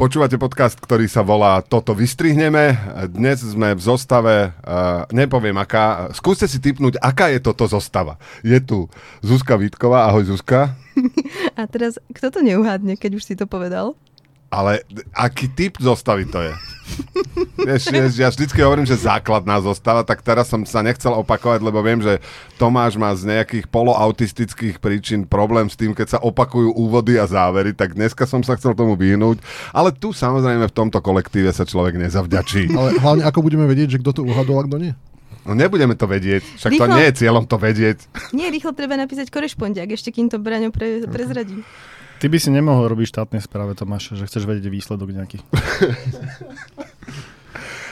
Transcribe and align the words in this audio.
Počúvate 0.00 0.40
podcast, 0.40 0.80
ktorý 0.80 1.04
sa 1.12 1.20
volá 1.20 1.60
Toto 1.60 1.92
vystrihneme. 1.92 2.72
Dnes 3.12 3.44
sme 3.44 3.76
v 3.76 3.84
zostave, 3.84 4.48
uh, 4.48 5.04
nepoviem 5.12 5.52
aká, 5.60 6.08
skúste 6.16 6.48
si 6.48 6.56
typnúť, 6.56 6.96
aká 7.04 7.28
je 7.28 7.36
toto 7.36 7.68
zostava. 7.68 8.16
Je 8.40 8.56
tu 8.64 8.88
Zuzka 9.20 9.60
Vítková, 9.60 10.08
ahoj 10.08 10.24
Zuzka. 10.24 10.72
A 11.60 11.68
teraz, 11.68 12.00
kto 12.16 12.32
to 12.32 12.40
neuhádne, 12.40 12.96
keď 12.96 13.20
už 13.20 13.28
si 13.28 13.36
to 13.36 13.44
povedal? 13.44 13.92
Ale 14.48 14.88
aký 15.12 15.52
typ 15.52 15.76
zostavy 15.76 16.24
to 16.24 16.48
je? 16.48 16.52
Vieš, 17.60 17.82
vieš, 17.92 18.12
ja 18.16 18.28
vždycky 18.32 18.58
hovorím, 18.64 18.88
že 18.88 18.96
základná 18.96 19.60
zostava, 19.60 20.04
tak 20.04 20.24
teraz 20.24 20.48
som 20.48 20.64
sa 20.64 20.80
nechcel 20.80 21.12
opakovať, 21.12 21.60
lebo 21.60 21.80
viem, 21.84 22.00
že 22.00 22.18
Tomáš 22.56 22.96
má 22.96 23.12
z 23.12 23.28
nejakých 23.28 23.68
poloautistických 23.68 24.80
príčin 24.80 25.28
problém 25.28 25.68
s 25.68 25.76
tým, 25.76 25.92
keď 25.92 26.16
sa 26.16 26.18
opakujú 26.20 26.72
úvody 26.76 27.20
a 27.20 27.28
závery, 27.28 27.76
tak 27.76 27.96
dneska 27.96 28.24
som 28.24 28.40
sa 28.40 28.56
chcel 28.56 28.72
tomu 28.72 28.96
vyhnúť. 28.96 29.40
Ale 29.72 29.92
tu 29.92 30.12
samozrejme 30.12 30.68
v 30.68 30.76
tomto 30.76 31.00
kolektíve 31.00 31.52
sa 31.52 31.68
človek 31.68 32.00
nezavďačí. 32.00 32.72
Ale 32.72 32.96
hlavne 33.00 33.24
ako 33.24 33.40
budeme 33.44 33.64
vedieť, 33.68 33.96
že 33.96 34.00
kto 34.00 34.20
to 34.20 34.22
uhadol 34.24 34.60
a 34.60 34.66
kto 34.66 34.76
nie? 34.80 34.92
No 35.40 35.56
nebudeme 35.56 35.96
to 35.96 36.04
vedieť, 36.04 36.44
však 36.60 36.76
Rýchlo. 36.76 36.84
to 36.84 36.94
nie 37.00 37.04
je 37.08 37.14
cieľom 37.16 37.44
to 37.48 37.56
vedieť. 37.56 37.98
Nie, 38.36 38.52
rýchlo 38.52 38.76
treba 38.76 39.00
napísať 39.00 39.32
korešpondiak, 39.32 39.88
ešte 39.88 40.12
kým 40.12 40.28
to 40.28 40.36
Braňo 40.36 40.68
pre, 40.68 41.08
prezradí. 41.08 41.64
Ty 42.20 42.28
by 42.28 42.36
si 42.36 42.52
nemohol 42.52 42.92
robiť 42.92 43.16
štátnej 43.16 43.40
správe, 43.40 43.72
Tomáš, 43.72 44.12
že 44.12 44.28
chceš 44.28 44.44
vedieť 44.44 44.68
výsledok 44.68 45.08
nejaký. 45.08 45.40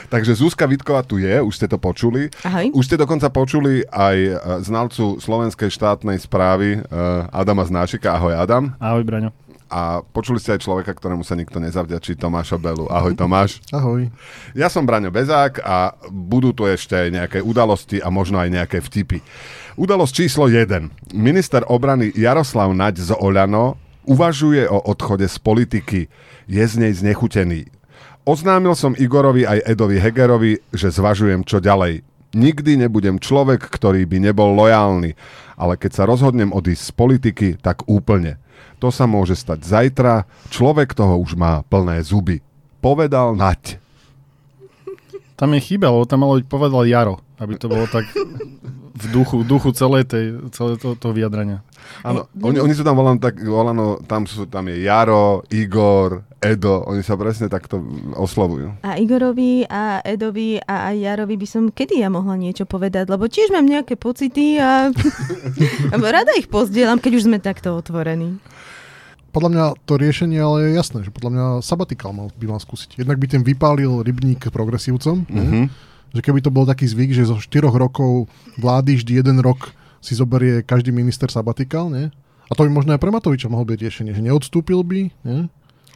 Takže 0.09 0.41
Zuzka 0.41 0.65
Vitková 0.65 1.05
tu 1.05 1.21
je, 1.21 1.37
už 1.37 1.53
ste 1.53 1.69
to 1.69 1.77
počuli. 1.77 2.33
Ahoj. 2.41 2.73
Už 2.73 2.83
ste 2.89 2.97
dokonca 2.97 3.29
počuli 3.29 3.85
aj 3.93 4.17
e, 4.17 4.33
znalcu 4.65 5.21
slovenskej 5.21 5.69
štátnej 5.69 6.17
správy 6.17 6.81
e, 6.81 6.89
Adama 7.29 7.61
Znášika. 7.61 8.17
Ahoj 8.17 8.33
Adam. 8.33 8.73
Ahoj, 8.81 9.05
Braňo. 9.05 9.29
A 9.69 10.01
počuli 10.01 10.41
ste 10.41 10.57
aj 10.57 10.65
človeka, 10.65 10.97
ktorému 10.97 11.21
sa 11.21 11.37
nikto 11.37 11.61
nezavďačí, 11.61 12.17
Tomáša 12.17 12.57
Belu. 12.57 12.89
Ahoj 12.89 13.13
Tomáš. 13.13 13.61
Ahoj. 13.69 14.09
Ja 14.57 14.65
som 14.65 14.81
Braňo 14.81 15.13
Bezák 15.13 15.61
a 15.61 15.93
budú 16.09 16.57
tu 16.57 16.65
ešte 16.65 16.97
aj 16.97 17.09
nejaké 17.13 17.39
udalosti 17.45 18.01
a 18.01 18.09
možno 18.09 18.41
aj 18.41 18.49
nejaké 18.49 18.81
vtipy. 18.81 19.21
Udalosť 19.77 20.25
číslo 20.25 20.49
1. 20.49 21.13
Minister 21.13 21.61
obrany 21.69 22.09
Jaroslav 22.17 22.73
Naď 22.73 22.97
z 22.97 23.09
Oľano 23.13 23.77
uvažuje 24.09 24.65
o 24.65 24.81
odchode 24.89 25.29
z 25.29 25.37
politiky. 25.37 26.09
Je 26.49 26.65
z 26.65 26.75
nej 26.81 26.97
znechutený. 26.97 27.69
Oznámil 28.29 28.77
som 28.77 28.93
Igorovi 28.93 29.41
aj 29.41 29.65
Edovi 29.65 29.97
Hegerovi, 29.97 30.61
že 30.69 30.93
zvažujem 30.93 31.41
čo 31.41 31.57
ďalej. 31.57 32.05
Nikdy 32.37 32.85
nebudem 32.85 33.17
človek, 33.17 33.57
ktorý 33.57 34.05
by 34.05 34.21
nebol 34.21 34.53
lojálny, 34.53 35.17
ale 35.57 35.73
keď 35.73 35.91
sa 35.97 36.03
rozhodnem 36.05 36.53
odísť 36.53 36.83
z 36.85 36.91
politiky, 36.93 37.47
tak 37.57 37.89
úplne. 37.89 38.37
To 38.85 38.93
sa 38.93 39.09
môže 39.09 39.33
stať 39.33 39.65
zajtra, 39.65 40.29
človek 40.53 40.93
toho 40.93 41.17
už 41.17 41.33
má 41.33 41.65
plné 41.73 42.05
zuby. 42.05 42.45
Povedal 42.85 43.33
Nať. 43.33 43.81
Tam 45.33 45.49
je 45.57 45.65
chyba, 45.65 45.89
lebo 45.89 46.05
tam 46.05 46.21
malo 46.21 46.37
byť 46.37 46.45
povedal 46.45 46.85
Jaro, 46.85 47.25
aby 47.41 47.57
to 47.57 47.65
bolo 47.65 47.89
tak 47.89 48.05
v 48.99 49.05
duchu, 49.15 49.47
duchu 49.47 49.71
celej 49.71 50.11
tej, 50.11 50.25
celé 50.51 50.75
to, 50.75 50.99
toho 50.99 51.13
vyjadrania. 51.15 51.63
Áno, 52.03 52.27
oni, 52.43 52.59
oni 52.59 52.73
sú 52.75 52.83
tam 52.83 52.99
volané 52.99 53.23
tak, 53.23 53.39
volano, 53.39 53.97
tam, 54.03 54.27
sú, 54.27 54.43
tam 54.45 54.67
je 54.67 54.83
Jaro, 54.83 55.41
Igor, 55.47 56.27
Edo, 56.39 56.83
oni 56.87 57.03
sa 57.03 57.15
presne 57.15 57.47
takto 57.47 57.79
oslovujú. 58.15 58.83
A 58.83 58.95
Igorovi 58.95 59.67
a 59.67 59.99
Edovi 60.03 60.59
a 60.59 60.91
aj 60.91 60.95
Jarovi 60.95 61.35
by 61.35 61.47
som 61.47 61.63
kedy 61.67 61.99
ja 61.99 62.07
mohla 62.07 62.39
niečo 62.39 62.63
povedať, 62.63 63.11
lebo 63.11 63.27
tiež 63.27 63.51
mám 63.51 63.67
nejaké 63.67 63.95
pocity 63.99 64.55
a 64.59 64.91
rada 66.15 66.31
ich 66.39 66.47
pozdielam, 66.47 66.99
keď 66.99 67.11
už 67.19 67.25
sme 67.27 67.39
takto 67.43 67.75
otvorení. 67.75 68.39
Podľa 69.29 69.49
mňa 69.53 69.65
to 69.85 69.93
riešenie 69.99 70.41
ale 70.41 70.71
je 70.71 70.79
jasné, 70.79 71.05
že 71.05 71.13
podľa 71.13 71.31
mňa 71.31 71.45
sabatikál 71.61 72.15
mal, 72.15 72.33
by 72.33 72.45
mal 72.49 72.57
skúsiť. 72.57 72.97
Jednak 72.97 73.21
by 73.21 73.27
ten 73.29 73.41
vypálil 73.45 74.01
rybník 74.01 74.49
progresívcom, 74.49 75.27
Mhm. 75.29 75.88
Že 76.13 76.21
keby 76.21 76.39
to 76.41 76.49
bol 76.49 76.65
taký 76.65 76.89
zvyk, 76.89 77.13
že 77.13 77.29
zo 77.29 77.37
4 77.37 77.69
rokov 77.69 78.29
vlády 78.57 78.97
vždy 78.97 79.21
jeden 79.21 79.37
rok 79.41 79.73
si 79.99 80.15
zoberie 80.15 80.63
každý 80.63 80.89
minister 80.95 81.27
sabatikál, 81.27 81.91
nie? 81.91 82.09
A 82.49 82.57
to 82.57 82.65
by 82.65 82.71
možno 82.73 82.97
aj 82.97 83.01
pre 83.03 83.13
Matoviča 83.13 83.51
mohol 83.51 83.69
byť 83.69 83.79
riešenie, 83.79 84.11
že 84.15 84.25
neodstúpil 84.25 84.81
by, 84.81 85.01
nie? 85.21 85.39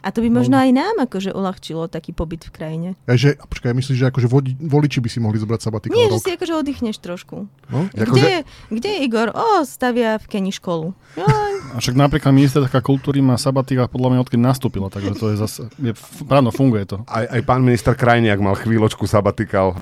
A 0.04 0.12
to 0.12 0.20
by 0.20 0.28
možno 0.28 0.54
aj 0.54 0.68
nám 0.68 1.00
akože 1.00 1.32
uľahčilo 1.32 1.88
taký 1.88 2.12
pobyt 2.12 2.44
v 2.44 2.52
krajine. 2.52 2.88
A 3.02 3.16
že, 3.16 3.32
a 3.32 3.42
počkaj, 3.42 3.72
myslíš, 3.72 3.96
že 3.96 4.06
akože 4.06 4.28
vodi, 4.28 4.52
voliči 4.54 5.00
by 5.00 5.08
si 5.08 5.16
mohli 5.16 5.36
zobrať 5.36 5.60
sabatikál 5.62 5.96
Nie, 5.96 6.12
že 6.12 6.20
si 6.20 6.30
akože 6.30 6.52
oddychneš 6.54 6.96
trošku. 6.98 7.48
No? 7.66 7.78
Akože- 7.88 8.12
Kde, 8.12 8.28
je, 8.28 8.40
kde 8.70 8.88
je 8.90 8.98
Igor? 9.00 9.32
O, 9.32 9.64
stavia 9.64 10.16
v 10.16 10.26
Keni 10.28 10.52
školu. 10.52 10.92
Joj. 11.14 11.52
A 11.74 11.80
však 11.80 11.96
napríklad 11.96 12.30
ministerka 12.30 12.78
kultúry 12.78 13.18
má 13.18 13.34
sabatika 13.34 13.88
podľa 13.88 14.08
mňa 14.10 14.20
odkedy 14.20 14.38
nastúpila, 14.38 14.86
takže 14.86 15.16
to 15.16 15.26
je 15.26 15.36
zase, 15.36 15.60
je, 15.74 15.90
f- 15.90 16.22
áno, 16.28 16.52
funguje 16.52 16.84
to. 16.84 17.00
Aj, 17.04 17.24
aj 17.24 17.40
pán 17.42 17.60
minister 17.60 17.92
Krajniak 17.92 18.36
mal 18.36 18.54
chvíľočku 18.54 19.02
sabatikál. 19.04 19.72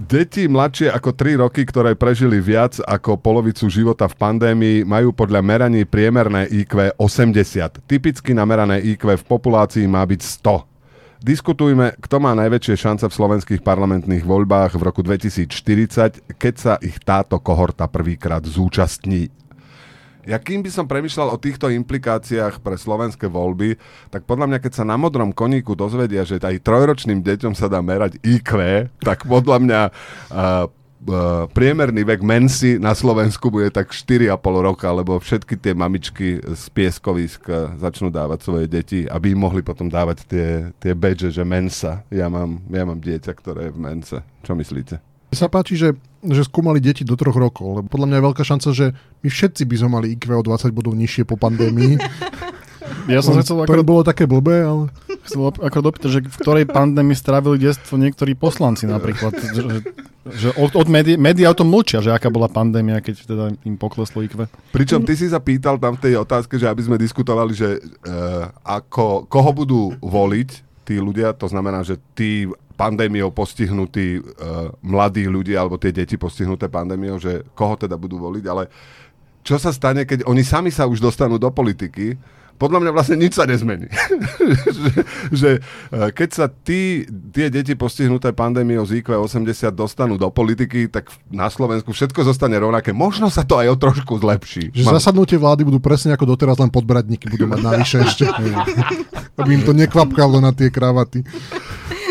Deti 0.00 0.48
mladšie 0.48 0.88
ako 0.88 1.12
3 1.12 1.44
roky, 1.44 1.68
ktoré 1.68 1.92
prežili 1.92 2.40
viac 2.40 2.80
ako 2.80 3.20
polovicu 3.20 3.68
života 3.68 4.08
v 4.08 4.16
pandémii, 4.16 4.78
majú 4.88 5.12
podľa 5.12 5.44
meraní 5.44 5.84
priemerné 5.84 6.48
IQ 6.48 6.96
80. 6.96 7.84
Typicky 7.84 8.32
namerané 8.32 8.80
IQ 8.80 9.12
v 9.12 9.24
populácii 9.28 9.84
má 9.84 10.00
byť 10.08 10.20
100. 10.20 10.72
Diskutujme, 11.22 11.94
kto 12.02 12.18
má 12.18 12.34
najväčšie 12.34 12.74
šance 12.74 13.06
v 13.06 13.14
slovenských 13.14 13.62
parlamentných 13.62 14.26
voľbách 14.26 14.74
v 14.74 14.82
roku 14.82 15.06
2040, 15.06 16.34
keď 16.34 16.54
sa 16.58 16.74
ich 16.82 16.98
táto 16.98 17.38
kohorta 17.38 17.86
prvýkrát 17.86 18.42
zúčastní. 18.42 19.30
Ja 20.22 20.38
kým 20.38 20.62
by 20.62 20.70
som 20.70 20.86
premyšľal 20.86 21.34
o 21.34 21.40
týchto 21.40 21.66
implikáciách 21.66 22.62
pre 22.62 22.78
slovenské 22.78 23.26
voľby, 23.26 23.74
tak 24.06 24.22
podľa 24.22 24.54
mňa, 24.54 24.58
keď 24.62 24.72
sa 24.78 24.84
na 24.86 24.94
modrom 24.94 25.34
koníku 25.34 25.74
dozvedia, 25.74 26.22
že 26.22 26.38
aj 26.38 26.62
trojročným 26.62 27.18
deťom 27.26 27.58
sa 27.58 27.66
dá 27.66 27.82
merať 27.82 28.22
IQ, 28.22 28.86
tak 29.02 29.26
podľa 29.26 29.58
mňa 29.58 29.80
uh, 30.30 30.66
priemerný 31.50 32.06
vek 32.06 32.22
mensy 32.22 32.78
na 32.78 32.94
Slovensku 32.94 33.50
bude 33.50 33.74
tak 33.74 33.90
4,5 33.90 34.38
roka, 34.62 34.86
lebo 34.94 35.18
všetky 35.18 35.58
tie 35.58 35.74
mamičky 35.74 36.38
z 36.38 36.64
pieskovisk 36.70 37.42
uh, 37.50 37.74
začnú 37.82 38.06
dávať 38.06 38.46
svoje 38.46 38.66
deti, 38.70 39.02
aby 39.10 39.34
im 39.34 39.42
mohli 39.42 39.66
potom 39.66 39.90
dávať 39.90 40.22
tie, 40.30 40.48
tie 40.78 40.94
badge, 40.94 41.34
že 41.34 41.42
mensa. 41.42 42.06
Ja 42.14 42.30
mám, 42.30 42.62
ja 42.70 42.86
mám 42.86 43.02
dieťa, 43.02 43.32
ktoré 43.34 43.68
je 43.68 43.74
v 43.74 43.82
mense. 43.82 44.18
Čo 44.46 44.54
myslíte? 44.54 45.11
Mne 45.32 45.40
sa 45.40 45.48
páči, 45.48 45.80
že, 45.80 45.96
že 46.20 46.44
skúmali 46.44 46.76
deti 46.76 47.08
do 47.08 47.16
troch 47.16 47.32
rokov, 47.32 47.80
lebo 47.80 47.88
podľa 47.88 48.04
mňa 48.04 48.16
je 48.20 48.26
veľká 48.28 48.44
šanca, 48.44 48.68
že 48.76 48.92
my 49.24 49.28
všetci 49.32 49.64
by 49.64 49.74
sme 49.80 49.88
mali 49.88 50.06
IQ 50.12 50.28
o 50.28 50.44
20 50.44 50.76
bodov 50.76 50.92
nižšie 50.92 51.24
po 51.24 51.40
pandémii. 51.40 51.96
Ja 53.08 53.24
som 53.24 53.32
sa 53.32 53.40
chcel 53.40 53.64
to 53.64 53.72
by 53.72 53.80
ako, 53.80 53.88
bolo 53.88 54.02
také 54.04 54.28
blbé, 54.28 54.62
ale... 54.62 54.84
chcel 55.24 55.48
ako 55.48 55.78
dopýtať, 55.88 56.10
že 56.12 56.20
v 56.20 56.36
ktorej 56.36 56.64
pandémii 56.68 57.16
strávili 57.16 57.56
detstvo 57.58 57.96
niektorí 57.96 58.36
poslanci 58.36 58.84
napríklad. 58.84 59.32
Že, 59.32 59.62
že 60.28 60.48
od, 60.54 60.76
od 60.76 60.86
médií, 60.92 61.16
médiá 61.16 61.50
o 61.50 61.56
tom 61.56 61.72
mlčia, 61.72 62.04
že 62.04 62.12
aká 62.12 62.28
bola 62.28 62.52
pandémia, 62.52 63.00
keď 63.00 63.24
teda 63.24 63.44
im 63.64 63.80
pokleslo 63.80 64.20
IQ. 64.20 64.44
Pričom 64.70 65.00
ty 65.02 65.16
si 65.16 65.32
sa 65.32 65.40
pýtal 65.40 65.80
tam 65.80 65.96
v 65.96 66.12
tej 66.12 66.14
otázke, 66.20 66.60
že 66.60 66.68
aby 66.68 66.84
sme 66.84 67.00
diskutovali, 67.00 67.56
že 67.56 67.80
uh, 67.80 68.52
ako, 68.62 69.26
koho 69.32 69.50
budú 69.56 69.96
voliť 70.04 70.50
tí 70.84 71.00
ľudia, 71.00 71.32
to 71.34 71.48
znamená, 71.48 71.82
že 71.82 71.96
tí 72.12 72.46
pandémiou 72.82 73.30
postihnutí 73.30 74.18
uh, 74.18 74.74
mladí 74.82 75.30
ľudia 75.30 75.62
alebo 75.62 75.78
tie 75.78 75.94
deti 75.94 76.18
postihnuté 76.18 76.66
pandémiou, 76.66 77.22
že 77.22 77.46
koho 77.54 77.78
teda 77.78 77.94
budú 77.94 78.18
voliť, 78.18 78.44
ale 78.50 78.66
čo 79.46 79.54
sa 79.58 79.70
stane, 79.70 80.02
keď 80.02 80.26
oni 80.26 80.42
sami 80.42 80.74
sa 80.74 80.90
už 80.90 80.98
dostanú 80.98 81.38
do 81.38 81.50
politiky, 81.50 82.18
podľa 82.62 82.78
mňa 82.78 82.90
vlastne 82.94 83.16
nič 83.18 83.34
sa 83.34 83.42
nezmení. 83.42 83.90
že, 84.78 84.90
že 85.34 85.50
eh, 85.58 86.10
keď 86.14 86.28
sa 86.30 86.46
tí, 86.46 87.02
tie 87.34 87.50
deti 87.50 87.74
postihnuté 87.74 88.30
pandémiou 88.30 88.86
z 88.86 89.02
IQ 89.02 89.18
80 89.18 89.74
dostanú 89.74 90.14
do 90.14 90.30
politiky, 90.30 90.86
tak 90.86 91.10
na 91.26 91.50
Slovensku 91.50 91.90
všetko 91.90 92.22
zostane 92.22 92.54
rovnaké. 92.62 92.94
Možno 92.94 93.34
sa 93.34 93.42
to 93.42 93.58
aj 93.58 93.66
o 93.66 93.76
trošku 93.78 94.14
zlepší. 94.22 94.70
Že 94.70 94.86
Mám- 94.86 94.94
zasadnutie 95.02 95.42
vlády 95.42 95.66
budú 95.66 95.82
presne 95.82 96.14
ako 96.14 96.38
doteraz, 96.38 96.62
len 96.62 96.70
podbradníky 96.70 97.26
budú 97.26 97.50
mať 97.50 97.60
navyše 97.66 97.96
ešte. 98.06 98.30
Aby 99.42 99.58
im 99.58 99.62
to 99.66 99.74
nekvapkalo 99.74 100.38
na 100.38 100.54
tie 100.54 100.70
kravaty. 100.70 101.26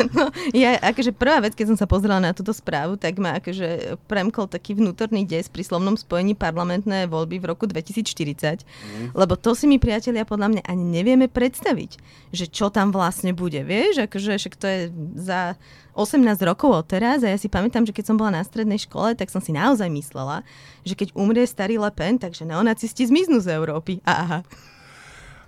Ja, 0.62 0.78
akože 0.80 1.16
prvá 1.16 1.42
vec, 1.44 1.54
keď 1.54 1.74
som 1.74 1.78
sa 1.78 1.88
pozrela 1.88 2.20
na 2.20 2.32
túto 2.36 2.52
správu, 2.52 2.98
tak 2.98 3.18
ma 3.22 3.38
akože 3.40 4.00
premkol 4.06 4.50
taký 4.50 4.78
vnútorný 4.78 5.24
des 5.24 5.48
pri 5.48 5.64
slovnom 5.64 5.96
spojení 5.96 6.36
parlamentné 6.36 7.08
voľby 7.08 7.40
v 7.42 7.50
roku 7.50 7.66
2040, 7.68 8.64
mm. 8.64 9.18
lebo 9.18 9.34
to 9.38 9.54
si 9.54 9.66
my 9.70 9.78
priatelia 9.78 10.28
podľa 10.28 10.58
mňa 10.58 10.64
ani 10.68 10.84
nevieme 10.84 11.28
predstaviť, 11.32 11.92
že 12.34 12.46
čo 12.50 12.74
tam 12.74 12.90
vlastne 12.92 13.32
bude, 13.32 13.62
vieš, 13.64 14.06
akože 14.06 14.38
však 14.38 14.54
to 14.58 14.66
je 14.68 14.80
za 15.18 15.56
18 15.96 16.24
rokov 16.48 16.72
od 16.72 16.86
teraz 16.88 17.20
a 17.24 17.32
ja 17.32 17.38
si 17.38 17.52
pamätám, 17.52 17.84
že 17.84 17.92
keď 17.92 18.12
som 18.12 18.16
bola 18.16 18.40
na 18.40 18.44
strednej 18.48 18.80
škole, 18.80 19.12
tak 19.20 19.28
som 19.28 19.44
si 19.44 19.52
naozaj 19.52 19.92
myslela, 19.92 20.48
že 20.88 20.96
keď 20.96 21.12
umrie 21.20 21.44
starý 21.44 21.76
Le 21.76 21.92
Pen, 21.92 22.16
takže 22.16 22.48
neonacisti 22.48 23.04
zmiznú 23.04 23.44
z 23.44 23.52
Európy. 23.52 24.00
A 24.08 24.14
aha. 24.24 24.40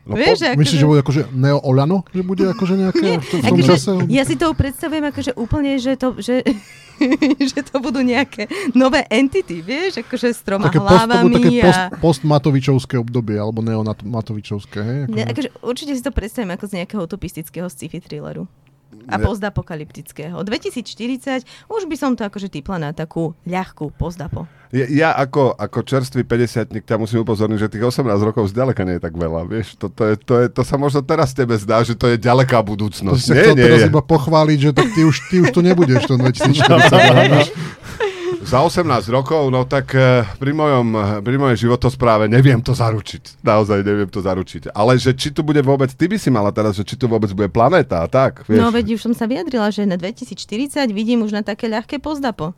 No, 0.04 0.14
Vieš, 0.14 0.28
po- 0.36 0.46
akože- 0.46 0.60
Myslíš, 0.60 0.80
že 0.80 0.86
bude 0.86 1.00
akože 1.00 1.22
Neo 1.32 1.60
Olano? 1.60 2.04
Že 2.10 2.22
bude 2.22 2.44
akože 2.46 2.74
nejaké 2.76 3.08
v 3.16 3.26
tom 3.26 3.40
Akože, 3.42 3.64
čase? 3.66 3.92
ja 4.12 4.24
si 4.24 4.36
to 4.36 4.52
predstavujem 4.52 5.06
akože 5.06 5.32
úplne, 5.34 5.80
že 5.80 5.96
to, 5.96 6.20
že, 6.20 6.44
že 7.50 7.60
to 7.62 7.80
budú 7.80 8.04
nejaké 8.04 8.46
nové 8.74 9.08
entity, 9.08 9.60
vieš, 9.60 10.04
akože 10.04 10.28
s 10.30 10.44
troma 10.44 10.68
Také, 10.68 10.78
post, 10.78 10.92
hlavami 10.92 11.34
také 11.34 11.50
post, 11.62 11.80
a... 11.80 11.88
post-Matovičovské 11.98 12.96
obdobie, 12.98 13.36
alebo 13.36 13.64
neomatovičovské, 13.64 14.78
hej? 14.78 15.00
Ne, 15.08 15.24
Akože. 15.24 15.32
akože, 15.32 15.50
určite 15.64 15.92
si 15.94 16.04
to 16.04 16.12
predstavím 16.12 16.52
ako 16.52 16.66
z 16.66 16.74
nejakého 16.78 17.02
utopistického 17.02 17.68
sci-fi 17.68 17.98
thrilleru. 17.98 18.44
A 19.06 19.18
postapokalyptického. 19.18 20.40
2040 20.40 21.44
už 21.68 21.82
by 21.86 21.96
som 21.96 22.14
to 22.14 22.24
akože 22.24 22.48
typla 22.50 22.78
na 22.78 22.90
takú 22.92 23.34
ľahkú 23.44 23.92
postapo. 23.92 24.46
Ja, 24.70 24.90
ja 24.90 25.10
ako, 25.14 25.54
ako 25.54 25.80
čerstvý 25.82 26.26
50 26.26 26.82
ťa 26.82 26.98
musím 26.98 27.22
upozorniť, 27.22 27.60
že 27.60 27.70
tých 27.70 27.86
18 27.86 28.10
rokov 28.20 28.50
zďaleka 28.50 28.82
nie 28.82 28.98
je 28.98 29.04
tak 29.04 29.14
veľa, 29.14 29.46
vieš. 29.46 29.78
To, 29.78 29.86
to, 29.86 30.04
je, 30.04 30.16
to, 30.18 30.34
je, 30.42 30.48
to 30.50 30.62
sa 30.64 30.76
možno 30.76 31.06
teraz 31.06 31.30
tebe 31.32 31.54
zdá, 31.56 31.82
že 31.82 31.94
to 31.94 32.10
je 32.10 32.18
ďaleká 32.18 32.58
To 32.58 32.66
budúcnosť. 32.66 33.14
si 33.16 33.28
sa 33.28 33.34
Nie, 33.34 33.44
chcel 33.44 33.56
nie 33.56 33.64
teraz 33.64 33.80
je. 33.80 33.90
iba 33.90 34.02
pochváliť, 34.02 34.58
že 34.60 34.72
tak 34.74 34.90
ty 34.90 35.06
už, 35.06 35.16
ty 35.30 35.36
už 35.40 35.50
tu 35.52 35.62
nebudeš 35.62 36.04
v 36.04 36.10
tom 36.10 36.20
2040. 36.26 37.54
Za 38.42 38.66
18 38.66 38.88
rokov, 39.14 39.54
no 39.54 39.68
tak 39.70 39.94
eh, 39.94 40.26
pri 40.42 40.52
mojom, 40.56 41.22
pri 41.22 41.36
mojej 41.38 41.70
životospráve 41.70 42.26
neviem 42.26 42.58
to 42.58 42.74
zaručiť. 42.74 43.46
Naozaj 43.46 43.86
neviem 43.86 44.10
to 44.10 44.26
zaručiť. 44.26 44.74
Ale 44.74 44.98
že 44.98 45.14
či 45.14 45.30
tu 45.30 45.46
bude 45.46 45.62
vôbec, 45.62 45.94
ty 45.94 46.10
by 46.10 46.18
si 46.18 46.34
mala 46.34 46.50
teraz, 46.50 46.74
že 46.74 46.88
či 46.88 46.98
tu 46.98 47.06
vôbec 47.06 47.30
bude 47.30 47.52
planéta 47.54 48.02
a 48.02 48.08
tak, 48.10 48.42
vieš. 48.50 48.64
No 48.64 48.74
veď 48.74 48.98
už 48.98 49.12
som 49.12 49.14
sa 49.14 49.30
vyjadrila, 49.30 49.70
že 49.70 49.86
na 49.86 50.00
2040 50.00 50.90
vidím 50.90 51.22
už 51.22 51.38
na 51.38 51.46
také 51.46 51.70
ľahké 51.70 52.02
pozdapo. 52.02 52.58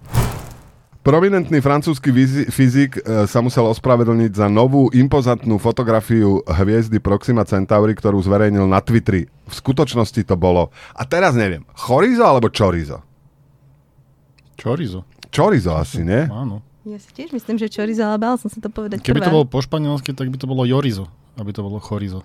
Prominentný 1.06 1.62
francúzsky 1.62 2.10
fyzik 2.50 2.98
e, 2.98 3.30
sa 3.30 3.38
musel 3.38 3.70
ospravedlniť 3.70 4.42
za 4.42 4.50
novú 4.50 4.90
impozantnú 4.90 5.62
fotografiu 5.62 6.42
hviezdy 6.50 6.98
Proxima 6.98 7.46
Centauri, 7.46 7.94
ktorú 7.94 8.18
zverejnil 8.26 8.66
na 8.66 8.82
Twitteri. 8.82 9.30
V 9.46 9.54
skutočnosti 9.54 10.18
to 10.26 10.34
bolo, 10.34 10.74
a 10.98 11.06
teraz 11.06 11.38
neviem, 11.38 11.62
chorizo 11.78 12.26
alebo 12.26 12.50
čorizo? 12.50 13.06
Čorizo. 14.58 15.06
Čorizo 15.36 15.76
asi, 15.76 16.00
nie? 16.02 16.24
Áno. 16.32 16.64
Ja 16.86 16.96
si 16.96 17.10
tiež 17.12 17.34
myslím, 17.34 17.60
že 17.60 17.68
čorizo, 17.68 18.06
ale 18.06 18.16
bál 18.16 18.40
som 18.40 18.48
sa 18.48 18.62
to 18.62 18.70
povedať 18.72 19.02
Keby 19.02 19.20
prvá. 19.20 19.28
to 19.28 19.36
bolo 19.36 19.46
po 19.50 19.60
španielsky, 19.60 20.14
tak 20.14 20.30
by 20.32 20.38
to 20.40 20.46
bolo 20.46 20.64
Jorizo, 20.64 21.10
aby 21.36 21.52
to 21.52 21.60
bolo 21.60 21.82
Chorizo. 21.82 22.22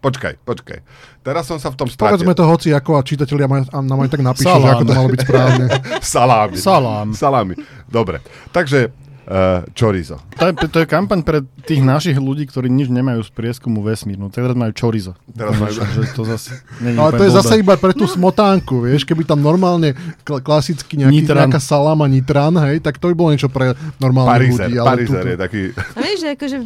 Počkaj, 0.00 0.40
počkaj. 0.48 0.80
Teraz 1.20 1.44
som 1.44 1.60
sa 1.60 1.68
v 1.68 1.76
tom 1.76 1.84
stratil. 1.84 2.16
Povedzme 2.16 2.32
to 2.32 2.48
hoci 2.48 2.72
ako 2.72 2.96
a 2.96 3.04
čitatelia 3.04 3.44
maj, 3.44 3.68
nám 3.68 4.00
aj 4.00 4.08
tak 4.08 4.24
napíšu, 4.24 4.48
Salám. 4.48 4.64
že 4.64 4.70
ako 4.72 4.84
to 4.88 4.94
malo 4.96 5.08
byť 5.12 5.20
správne. 5.20 5.64
Salámy. 6.00 6.56
Salám. 6.56 7.08
Salámy. 7.12 7.54
Dobre. 7.84 8.24
Takže 8.48 8.88
uh, 9.30 9.62
čorizo. 9.72 10.18
To 10.34 10.44
je, 10.44 10.66
to 10.66 10.76
je 10.76 10.86
kampaň 10.86 11.22
pre 11.22 11.38
tých 11.62 11.78
našich 11.80 12.16
ľudí, 12.16 12.44
ktorí 12.44 12.66
nič 12.66 12.90
nemajú 12.90 13.22
z 13.22 13.30
prieskumu 13.30 13.80
vesmíru. 13.80 14.26
Teraz 14.28 14.52
majú 14.52 14.74
Chorizo. 14.74 15.14
Teraz 15.30 15.54
majú- 15.54 15.78
že, 15.78 16.10
to 16.10 16.22
zase 16.26 16.58
Ale 16.82 17.10
to 17.12 17.22
je 17.22 17.30
blbé. 17.30 17.38
zase 17.38 17.52
iba 17.56 17.74
pre 17.74 17.92
tú 17.92 18.04
smotánku, 18.04 18.82
vieš, 18.82 19.06
keby 19.06 19.22
tam 19.22 19.38
normálne 19.38 19.94
kl- 20.20 20.40
klasicky 20.40 20.98
nejaký, 20.98 21.22
Nitran. 21.22 21.46
nejaká 21.46 21.60
salama 21.60 22.04
nitran, 22.04 22.58
hej, 22.60 22.80
tak 22.80 22.98
to 22.98 23.06
by 23.06 23.14
bolo 23.14 23.30
niečo 23.30 23.46
pre 23.46 23.72
normálnych 23.96 24.50
Parizer, 24.50 24.66
ľudí. 24.66 24.76
Ale 24.76 24.88
Parizer 24.90 25.14
túto- 25.16 25.30
je 25.30 25.36
taký... 25.38 25.60
A 25.72 25.98
vieš, 26.00 26.18
že 26.18 26.28
akože 26.34 26.56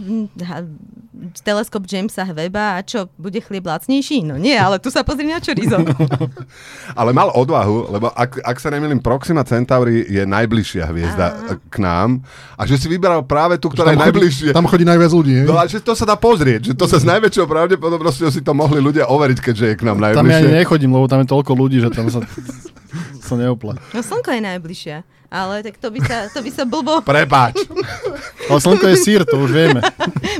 ha, 0.42 0.56
teleskop 1.42 1.84
Jamesa 1.84 2.28
Weba 2.28 2.76
a 2.76 2.84
čo, 2.84 3.08
bude 3.16 3.40
chlieb 3.40 3.64
lacnejší? 3.64 4.24
No 4.24 4.36
nie, 4.36 4.54
ale 4.54 4.76
tu 4.78 4.92
sa 4.92 5.00
pozri 5.00 5.28
na 5.28 5.40
čorizo. 5.40 5.80
Ale 7.00 7.10
mal 7.10 7.32
odvahu, 7.34 7.90
lebo 7.90 8.12
ak, 8.12 8.38
ak 8.44 8.56
sa 8.60 8.70
nemýlim, 8.70 9.00
Proxima 9.02 9.42
Centauri 9.42 10.04
je 10.06 10.22
najbližšia 10.22 10.84
hviezda 10.86 11.26
eh, 11.32 11.58
k 11.68 11.76
nám 11.82 12.22
a 12.54 12.62
že 12.68 12.78
si 12.78 12.86
vybral 12.86 13.24
práve 13.26 13.58
tú, 13.58 13.72
ktorá 13.72 13.94
je 13.94 13.98
najbližšie. 13.98 14.50
tam 14.54 14.68
chodí 14.68 14.84
najviac 14.86 15.10
ľudí? 15.10 15.42
No 15.42 15.58
a 15.58 15.66
že 15.66 15.82
to 15.82 15.96
sa 15.96 16.06
dá 16.06 16.14
pozrieť, 16.14 16.70
že 16.70 16.74
to 16.76 16.86
sa 16.86 17.00
s 17.00 17.06
najväčšou 17.08 17.46
pravdepodobnosťou 17.48 18.30
si 18.30 18.40
to 18.44 18.52
mohli 18.54 18.78
ľudia 18.78 19.08
overiť, 19.10 19.38
keďže 19.40 19.64
je 19.72 19.74
k 19.74 19.82
nám 19.82 19.98
Tam 19.98 20.04
ja 20.04 20.38
najbližšie. 20.38 20.58
nechodím, 20.62 20.90
lebo 20.94 21.06
tam 21.10 21.24
je 21.24 21.28
toľko 21.30 21.52
ľudí, 21.56 21.78
že 21.82 21.90
tam 21.90 22.06
sa, 22.12 22.20
sa 23.24 23.34
neopla. 23.40 23.80
No 23.96 24.00
slnko 24.04 24.28
je 24.30 24.40
najbližšia. 24.44 24.96
Ale 25.34 25.66
tak 25.66 25.82
to 25.82 25.90
by 25.90 25.98
sa, 25.98 26.30
to 26.30 26.46
by 26.46 26.50
sa 26.52 26.62
blbo... 26.62 27.02
Prepáč. 27.02 27.58
Ale 28.52 28.58
slnko 28.62 28.86
je 28.94 28.96
sír, 29.02 29.26
to 29.26 29.42
už 29.42 29.50
vieme. 29.50 29.82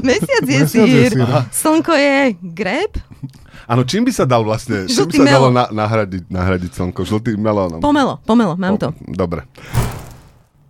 Mesiac 0.06 0.44
je 0.46 0.58
Mesiac 0.62 0.70
je 0.70 1.10
sír. 1.10 1.10
sír. 1.10 1.26
Slnko 1.50 1.92
je 1.98 2.38
greb? 2.54 2.94
Áno, 3.66 3.82
čím 3.82 4.06
by 4.06 4.12
sa 4.12 4.28
dal 4.28 4.44
vlastne, 4.44 4.84
čím 4.86 5.08
by 5.08 5.24
sa 5.24 5.24
dalo 5.24 5.48
melón. 5.50 5.56
na, 5.56 5.64
nahradiť, 5.72 6.30
nahradiť 6.30 6.70
slnko? 6.78 7.00
Žltým 7.02 7.40
melónom. 7.40 7.80
Pomelo, 7.80 8.20
pomelo, 8.22 8.54
mám 8.60 8.76
to. 8.76 8.92
Dobre. 9.02 9.48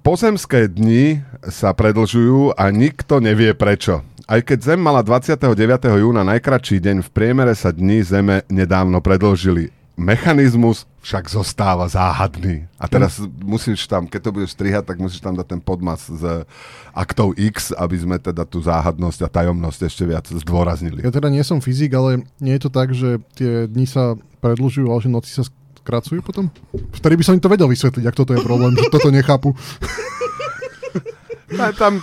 Pozemské 0.00 0.72
dni 0.72 1.20
sa 1.49 1.72
predlžujú 1.76 2.55
a 2.55 2.64
nikto 2.72 3.19
nevie 3.20 3.52
prečo. 3.52 4.05
Aj 4.25 4.40
keď 4.40 4.72
Zem 4.72 4.81
mala 4.81 5.05
29. 5.05 5.52
júna 6.00 6.25
najkračší 6.25 6.81
deň, 6.81 6.96
v 7.05 7.11
priemere 7.12 7.52
sa 7.52 7.72
dni 7.72 8.00
Zeme 8.00 8.40
nedávno 8.49 9.05
predlžili. 9.05 9.69
Mechanizmus 9.94 10.91
však 11.06 11.31
zostáva 11.31 11.87
záhadný. 11.87 12.67
A 12.82 12.91
teraz 12.91 13.23
musíš 13.38 13.87
tam, 13.87 14.11
keď 14.11 14.20
to 14.26 14.35
budeš 14.35 14.50
strihať, 14.58 14.82
tak 14.91 14.99
musíš 14.99 15.23
tam 15.23 15.38
dať 15.38 15.46
ten 15.46 15.61
podmas 15.62 16.02
z 16.11 16.43
aktov 16.91 17.38
X, 17.38 17.70
aby 17.70 17.96
sme 18.02 18.17
teda 18.19 18.43
tú 18.43 18.58
záhadnosť 18.58 19.20
a 19.23 19.29
tajomnosť 19.31 19.81
ešte 19.87 20.02
viac 20.02 20.26
zdôraznili. 20.26 21.06
Ja 21.06 21.14
teda 21.14 21.31
nie 21.31 21.46
som 21.46 21.62
fyzik, 21.62 21.94
ale 21.94 22.26
nie 22.43 22.58
je 22.58 22.62
to 22.67 22.70
tak, 22.75 22.91
že 22.91 23.23
tie 23.38 23.70
dni 23.70 23.87
sa 23.87 24.19
predlžujú, 24.43 24.91
ale 24.91 25.00
že 25.05 25.11
noci 25.14 25.31
sa 25.31 25.46
skracujú 25.79 26.25
potom? 26.26 26.50
Vtedy 26.97 27.14
by 27.14 27.23
som 27.23 27.37
im 27.38 27.44
to 27.44 27.52
vedel 27.52 27.70
vysvetliť, 27.70 28.05
ak 28.08 28.19
toto 28.19 28.35
je 28.35 28.43
problém, 28.43 28.75
že 28.75 28.90
toto 28.90 29.14
nechápu. 29.14 29.55
Tam, 31.79 32.02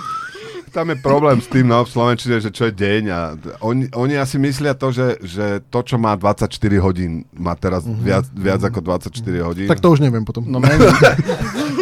tam 0.72 0.88
je 0.88 0.98
problém 0.98 1.38
s 1.38 1.46
tým 1.46 1.68
no, 1.68 1.84
v 1.84 1.92
Slovenčine, 1.92 2.40
že 2.40 2.50
čo 2.50 2.68
je 2.68 2.74
deň 2.74 3.04
a 3.12 3.20
oni, 3.60 3.92
oni 3.92 4.16
asi 4.16 4.40
myslia 4.40 4.72
to, 4.72 4.90
že, 4.90 5.20
že 5.20 5.60
to, 5.68 5.80
čo 5.84 6.00
má 6.00 6.16
24 6.16 6.48
hodín, 6.80 7.28
má 7.36 7.54
teraz 7.54 7.84
Mhm. 7.84 8.00
viac, 8.00 8.26
viac 8.32 8.62
ako 8.64 8.80
24 8.80 9.12
hodín. 9.44 9.68
Tak 9.68 9.84
to 9.84 9.92
už 9.92 10.00
neviem 10.00 10.24
potom. 10.24 10.48
No 10.48 10.64
menej. 10.64 10.80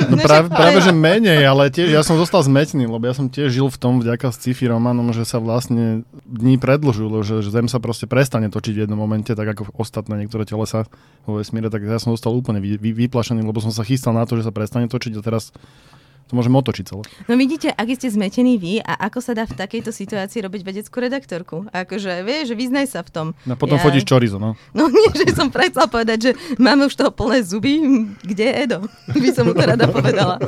No 0.09 0.15
práve, 0.17 0.47
práve, 0.49 0.79
že 0.81 0.89
menej, 0.89 1.43
ale 1.45 1.69
tiež 1.69 1.91
ja 1.91 2.01
som 2.01 2.17
zostal 2.17 2.41
zmetený, 2.41 2.89
lebo 2.89 3.03
ja 3.05 3.13
som 3.13 3.29
tiež 3.29 3.51
žil 3.51 3.67
v 3.69 3.77
tom 3.77 4.01
vďaka 4.01 4.31
sci-fi 4.33 4.65
románom, 4.65 5.05
že 5.13 5.21
sa 5.21 5.37
vlastne 5.37 6.01
dní 6.25 6.57
predlžujú, 6.57 7.21
že, 7.21 7.35
že 7.45 7.49
Zem 7.53 7.69
sa 7.69 7.77
proste 7.77 8.09
prestane 8.09 8.49
točiť 8.49 8.73
v 8.73 8.81
jednom 8.87 8.97
momente, 8.97 9.29
tak 9.29 9.45
ako 9.45 9.69
ostatné 9.77 10.23
niektoré 10.23 10.49
telesa 10.49 10.87
vo 11.27 11.37
vesmíre, 11.37 11.69
tak 11.69 11.85
ja 11.85 11.99
som 12.01 12.15
zostal 12.15 12.33
úplne 12.33 12.57
vy, 12.57 12.79
vy, 12.81 13.05
vyplašený, 13.05 13.43
lebo 13.43 13.61
som 13.61 13.69
sa 13.69 13.85
chystal 13.85 14.15
na 14.15 14.25
to, 14.25 14.33
že 14.39 14.47
sa 14.47 14.55
prestane 14.55 14.89
točiť 14.89 15.13
a 15.13 15.21
teraz 15.21 15.53
to 16.29 16.37
môžem 16.37 16.53
otočiť 16.53 16.85
celé. 16.85 17.01
No 17.25 17.33
vidíte, 17.33 17.73
ak 17.73 17.89
ste 17.97 18.13
zmetení 18.13 18.61
vy 18.61 18.85
a 18.85 19.09
ako 19.09 19.17
sa 19.17 19.33
dá 19.33 19.49
v 19.49 19.57
takejto 19.57 19.89
situácii 19.89 20.45
robiť 20.45 20.61
vedeckú 20.61 21.01
redaktorku. 21.01 21.65
Akože, 21.73 22.21
vieš, 22.21 22.53
že 22.53 22.55
vyznaj 22.55 22.85
sa 22.85 23.01
v 23.01 23.09
tom. 23.09 23.27
No 23.49 23.57
potom 23.57 23.81
Ja- 23.81 23.83
chodíš 23.83 24.05
čorizo, 24.05 24.37
no. 24.37 24.53
No 24.77 24.85
nie, 24.93 25.09
že 25.17 25.33
som 25.33 25.49
chcela 25.49 25.89
povedať, 25.89 26.17
že 26.21 26.31
máme 26.61 26.85
už 26.85 26.93
toho 26.93 27.09
plné 27.09 27.41
zuby, 27.41 27.81
kde 28.21 28.43
je 28.45 28.53
Edo? 28.69 28.79
By 29.09 29.29
som 29.33 29.49
mu 29.49 29.57
to 29.57 29.63
rada 29.65 29.89
povedala. 29.89 30.37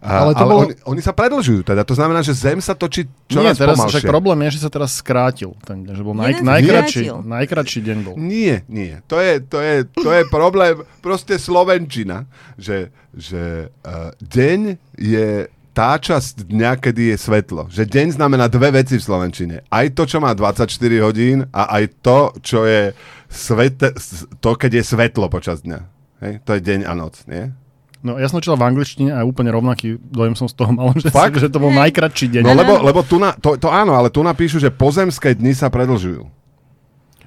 A, 0.00 0.24
ale 0.24 0.32
to 0.32 0.44
ale 0.44 0.52
bolo- 0.52 0.62
oni, 0.64 0.74
oni 0.96 1.02
sa 1.04 1.12
predlžujú 1.12 1.60
teda, 1.60 1.84
to 1.84 1.92
znamená, 1.92 2.24
že 2.24 2.32
Zem 2.32 2.56
sa 2.64 2.72
točí 2.72 3.04
Nie, 3.04 3.36
čoraz 3.36 3.60
teraz 3.60 3.76
pomalšie. 3.76 4.00
však 4.00 4.08
problém 4.08 4.38
je, 4.48 4.50
že 4.56 4.60
sa 4.64 4.70
teraz 4.72 4.90
skrátil. 4.96 5.52
Ten, 5.60 5.84
deň, 5.84 5.92
že 5.92 6.02
bol 6.02 6.16
naj, 6.16 6.32
najkračší, 6.40 7.04
najkračší 7.20 7.80
deň 7.84 7.98
bol. 8.08 8.14
Nie, 8.16 8.64
nie. 8.64 9.04
To 9.12 9.20
je, 9.20 9.44
to 9.44 9.60
je, 9.60 9.84
to 9.92 10.08
je 10.08 10.22
problém 10.32 10.80
proste 11.04 11.36
Slovenčina, 11.36 12.24
že, 12.56 12.88
že 13.12 13.68
uh, 13.84 14.16
deň 14.24 14.80
je 14.96 15.52
tá 15.70 16.00
časť 16.00 16.48
dňa, 16.50 16.72
kedy 16.82 17.14
je 17.14 17.16
svetlo. 17.20 17.70
Že 17.70 17.84
deň 17.86 18.06
znamená 18.18 18.50
dve 18.50 18.74
veci 18.74 18.98
v 18.98 19.04
Slovenčine. 19.04 19.62
Aj 19.70 19.86
to, 19.92 20.02
čo 20.08 20.18
má 20.18 20.34
24 20.34 20.66
hodín 21.04 21.46
a 21.54 21.78
aj 21.78 21.84
to, 22.02 22.34
čo 22.42 22.66
je 22.66 22.90
svete, 23.30 23.94
to, 24.42 24.50
keď 24.58 24.80
je 24.80 24.84
svetlo 24.84 25.30
počas 25.30 25.62
dňa. 25.62 25.80
Hej? 26.26 26.32
To 26.42 26.58
je 26.58 26.60
deň 26.60 26.80
a 26.88 26.92
noc, 26.98 27.22
nie? 27.30 27.54
No 28.00 28.16
ja 28.16 28.32
som 28.32 28.40
učil 28.40 28.56
v 28.56 28.64
angličtine 28.64 29.12
a 29.12 29.20
úplne 29.28 29.52
rovnaký 29.52 30.00
dojem 30.00 30.32
som 30.32 30.48
z 30.48 30.56
toho 30.56 30.72
mal, 30.72 30.96
že, 31.00 31.12
Fakt? 31.12 31.36
že 31.36 31.52
to 31.52 31.60
bol 31.60 31.68
najkračší 31.68 32.32
deň. 32.32 32.42
No 32.48 32.56
lebo, 32.56 32.80
lebo 32.80 33.04
tu 33.04 33.20
na, 33.20 33.36
to, 33.36 33.60
to 33.60 33.68
áno, 33.68 33.92
ale 33.92 34.08
tu 34.08 34.24
napíšu, 34.24 34.56
že 34.56 34.72
pozemské 34.72 35.36
dni 35.36 35.52
sa 35.52 35.68
predlžujú. 35.68 36.24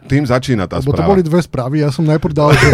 Tým 0.04 0.28
začína 0.28 0.68
tá 0.68 0.84
Lebo 0.84 0.92
to 0.92 1.00
správa. 1.00 1.12
boli 1.16 1.22
dve 1.24 1.40
správy, 1.40 1.80
ja 1.80 1.88
som 1.88 2.04
najprv 2.04 2.34
dal, 2.36 2.52
že... 2.52 2.68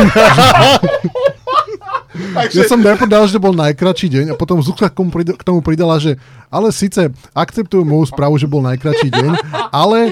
ja 2.57 2.65
som 2.65 2.81
najprv 2.81 3.05
dal, 3.05 3.29
že 3.29 3.37
bol 3.37 3.53
najkračší 3.53 4.07
deň 4.09 4.25
a 4.33 4.35
potom 4.35 4.57
Zuzka 4.65 4.89
k 4.89 4.97
tomu, 4.97 5.13
prida- 5.13 5.37
k 5.37 5.43
tomu 5.45 5.61
pridala, 5.61 6.01
že 6.01 6.17
ale 6.49 6.73
síce 6.73 7.13
akceptujú 7.37 7.85
moju 7.85 8.09
správu, 8.09 8.41
že 8.41 8.49
bol 8.49 8.65
najkračší 8.65 9.13
deň, 9.13 9.31
ale 9.69 10.09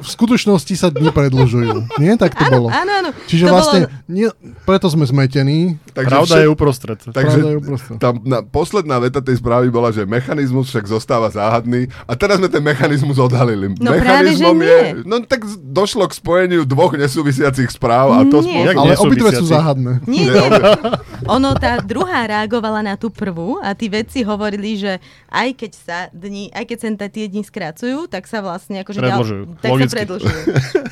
v 0.00 0.08
skutočnosti 0.08 0.74
sa 0.74 0.88
dni 0.88 1.08
predlžujú. 1.08 1.96
Nie? 1.96 2.16
Tak 2.16 2.32
to 2.32 2.44
Áno, 2.44 2.52
bolo. 2.52 2.66
áno, 2.68 2.92
áno. 2.94 3.10
Čiže 3.24 3.44
To 3.44 3.52
vlastne, 3.52 3.80
bolo- 3.82 4.08
nie, 4.08 4.28
preto 4.64 4.86
sme 4.86 5.04
zmetení. 5.04 5.76
Pravda 5.90 6.40
je 6.40 6.48
uprostred. 6.48 6.98
Takže 6.98 7.14
Pravda 7.36 7.48
je 7.48 7.56
uprostred. 7.56 7.96
tam 7.96 8.14
na, 8.22 8.40
posledná 8.40 8.96
veta 8.96 9.18
tej 9.18 9.36
správy 9.36 9.68
bola, 9.68 9.90
že 9.90 10.02
mechanizmus 10.02 10.68
však 10.68 10.84
zostáva 10.86 11.28
záhadný 11.28 11.86
a 12.04 12.12
teraz 12.12 12.36
sme 12.36 12.48
ten 12.48 12.60
mechanizmus 12.60 13.16
odhalili. 13.16 13.72
No 13.76 13.92
práve, 13.92 14.32
že 14.32 14.40
Mechanizmom 14.40 14.58
je, 14.58 14.78
nie. 14.80 15.04
no 15.04 15.14
tak 15.22 15.40
došlo 15.60 16.06
k 16.06 16.14
spojeniu 16.14 16.64
dvoch 16.64 16.94
nesúvisiacich 16.94 17.68
správ 17.68 18.12
a 18.12 18.24
to 18.24 18.40
Nie. 18.40 18.72
Ale 18.72 18.96
obidve 18.96 19.30
sú 19.32 19.44
záhadné. 19.44 20.00
Nie, 20.04 20.26
Nie, 20.26 20.50
ono 21.36 21.52
tá 21.54 21.78
druhá 21.80 22.24
reagovala 22.24 22.80
na 22.80 22.94
tú 22.96 23.10
prvú 23.10 23.60
a 23.60 23.72
tí 23.72 23.86
vedci 23.86 24.22
hovorili, 24.22 24.76
že 24.76 24.92
aj 25.28 25.48
keď 25.54 25.72
sa 25.74 25.98
dni, 26.10 26.48
aj 26.50 26.64
keď 26.64 26.78
sa 26.78 26.88
tie 27.06 27.26
dni 27.26 27.42
skracujú, 27.42 28.06
tak 28.06 28.24
sa 28.24 28.40
vlastne 28.40 28.80
akože 28.80 29.00
Predlžujú. 29.00 29.44
Ďal, 29.46 29.60
tak 29.60 29.70
Logicky. 29.70 29.89
sa 29.89 29.89
predlžujú. 29.90 30.40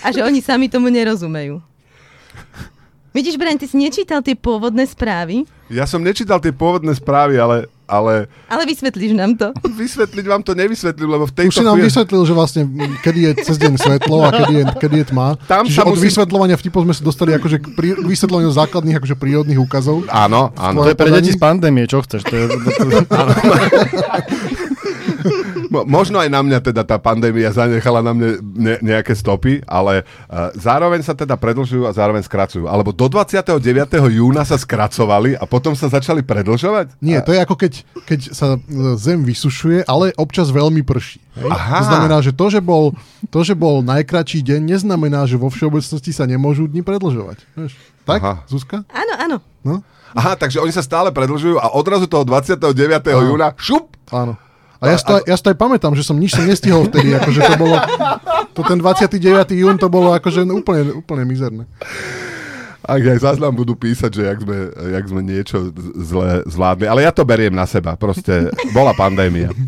A 0.03 0.07
že 0.11 0.21
oni 0.21 0.39
sami 0.39 0.67
tomu 0.67 0.89
nerozumejú. 0.89 1.59
Vidíš, 3.09 3.35
Brian, 3.35 3.57
ty 3.57 3.65
si 3.65 3.75
nečítal 3.75 4.21
tie 4.21 4.35
pôvodné 4.35 4.85
správy, 4.85 5.43
Ja 5.69 5.85
som 5.85 5.99
nečítal 5.99 6.39
tie 6.39 6.49
pôvodné 6.49 6.93
správy, 6.93 7.37
ale, 7.37 7.69
ale 7.85 8.25
ale 8.47 8.63
vysvetlíš 8.65 9.13
nám 9.13 9.35
to. 9.35 9.53
vysvetliť 9.59 10.25
vám 10.25 10.41
to 10.41 10.55
nevysvetlím, 10.55 11.11
lebo 11.11 11.25
v 11.25 11.29
Už 11.29 11.35
tejto 11.35 11.55
si 11.55 11.61
nám 11.61 11.77
chvíli... 11.77 11.89
vysvetlil, 11.89 12.23
že 12.25 12.33
vlastne 12.33 12.61
kedy 13.03 13.21
je 13.21 13.31
cez 13.43 13.57
deň 13.59 13.73
svetlo 13.77 14.23
a 14.23 14.31
kedy 14.31 14.53
je, 14.55 14.65
kedy 14.79 14.97
je 14.97 15.05
tma. 15.09 15.27
Tam 15.45 15.65
Čiže 15.65 15.75
sa 15.75 15.83
od 15.85 15.93
musí- 15.93 16.07
vysvetľovania 16.07 16.57
vtipov 16.57 16.85
sme 16.85 16.95
sa 16.95 17.03
dostali 17.03 17.35
akože 17.35 17.57
k, 17.59 17.67
pri, 17.75 17.89
k 17.97 18.07
vysvetľovaniu 18.07 18.51
základných 18.51 18.97
akože 18.97 19.15
prírodných 19.15 19.59
úkazov. 19.59 20.05
Áno, 20.07 20.53
áno. 20.55 20.79
To 20.79 20.89
je 20.89 20.97
pre 20.97 21.11
deti 21.11 21.33
z 21.33 21.37
pandémie, 21.37 21.85
čo 21.85 22.01
chceš? 22.01 22.23
To 22.23 22.33
je, 22.33 22.45
Možno 25.69 26.17
aj 26.19 26.29
na 26.33 26.41
mňa 26.41 26.59
teda 26.65 26.83
tá 26.83 26.97
pandémia 26.97 27.53
zanechala 27.53 28.01
na 28.01 28.13
mne 28.17 28.41
ne, 28.41 28.75
nejaké 28.81 29.13
stopy, 29.13 29.61
ale 29.69 30.03
uh, 30.03 30.53
zároveň 30.57 31.05
sa 31.05 31.13
teda 31.13 31.37
predlžujú 31.37 31.85
a 31.85 31.93
zároveň 31.93 32.25
skracujú. 32.25 32.65
Alebo 32.67 32.91
do 32.93 33.07
29. 33.07 33.61
júna 34.09 34.43
sa 34.49 34.57
skracovali 34.57 35.37
a 35.37 35.45
potom 35.45 35.77
sa 35.77 35.93
začali 35.93 36.25
predlžovať? 36.25 36.97
Nie, 37.05 37.21
to 37.21 37.37
je 37.37 37.41
ako 37.45 37.55
keď, 37.55 37.73
keď 38.09 38.21
sa 38.33 38.57
e, 38.57 38.61
zem 38.97 39.23
vysušuje, 39.23 39.85
ale 39.85 40.17
občas 40.17 40.49
veľmi 40.49 40.81
prší. 40.83 41.21
Hej? 41.39 41.51
Aha. 41.53 41.79
To 41.81 41.85
znamená, 41.87 42.17
že 42.25 42.33
to 42.33 42.47
že, 42.49 42.61
bol, 42.65 42.97
to, 43.29 43.41
že 43.45 43.53
bol 43.53 43.85
najkračší 43.85 44.41
deň, 44.43 44.61
neznamená, 44.77 45.29
že 45.29 45.37
vo 45.37 45.53
všeobecnosti 45.53 46.11
sa 46.11 46.25
nemôžu 46.25 46.67
dni 46.67 46.81
predlžovať. 46.81 47.39
Vieš? 47.55 47.73
Tak, 48.09 48.21
Aha. 48.25 48.35
Zuzka? 48.49 48.89
Áno, 48.89 49.15
áno. 49.21 49.37
No? 49.61 49.85
Aha, 50.17 50.33
takže 50.41 50.65
oni 50.65 50.73
sa 50.73 50.81
stále 50.81 51.13
predlžujú 51.13 51.61
a 51.61 51.77
odrazu 51.77 52.09
toho 52.09 52.25
29. 52.25 52.73
júna 53.13 53.53
šup! 53.61 53.93
Áno. 54.09 54.41
A 54.79 54.91
ja, 54.91 54.97
si 54.97 55.05
to, 55.05 55.19
aj- 55.19 55.27
ja 55.27 55.35
si 55.35 55.43
to 55.43 55.51
aj 55.51 55.59
pamätám, 55.59 55.93
že 55.93 56.07
som 56.07 56.15
nič 56.15 56.39
som 56.39 56.47
nestihol 56.47 56.87
vtedy, 56.87 57.11
akože 57.13 57.41
to 57.43 57.55
bolo, 57.59 57.77
to 58.55 58.61
ten 58.63 58.79
29. 58.79 59.19
jún 59.59 59.75
to 59.75 59.91
bolo 59.91 60.15
akože 60.15 60.47
úplne, 60.47 61.03
úplne 61.03 61.27
mizerné. 61.27 61.67
Ak 62.89 63.05
aj 63.05 63.21
záznam 63.21 63.53
budú 63.53 63.77
písať, 63.77 64.11
že 64.15 64.23
jak 64.25 64.39
sme, 64.41 64.59
jak 64.73 65.05
sme 65.05 65.21
niečo 65.21 65.69
zle 65.93 66.41
zvládli. 66.49 66.89
Ale 66.89 67.05
ja 67.05 67.13
to 67.13 67.21
beriem 67.21 67.53
na 67.53 67.69
seba. 67.69 68.01
Proste 68.01 68.49
bola 68.73 68.97
pandémia. 68.97 69.53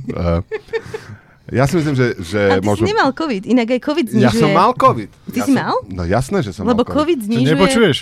Ja 1.50 1.66
si 1.66 1.74
myslím, 1.82 1.98
že, 1.98 2.14
že 2.22 2.40
A 2.46 2.62
ty 2.62 2.66
môžeme... 2.66 2.86
si 2.86 2.90
nemal 2.94 3.10
COVID, 3.10 3.42
inak 3.50 3.68
aj 3.74 3.80
COVID 3.82 4.06
znižuje. 4.06 4.30
Ja 4.30 4.46
som 4.46 4.50
mal 4.54 4.70
COVID. 4.70 5.10
Ty 5.34 5.38
ja 5.38 5.44
si 5.44 5.52
som... 5.52 5.58
mal? 5.58 5.74
No 5.90 6.02
jasné, 6.06 6.38
že 6.46 6.50
som 6.54 6.62
Lebo 6.62 6.86
mal 6.86 6.94
COVID. 6.94 6.98
COVID 7.02 7.18
Čo 7.18 7.26
znižuje... 7.26 7.50
nepočuješ? 7.50 7.96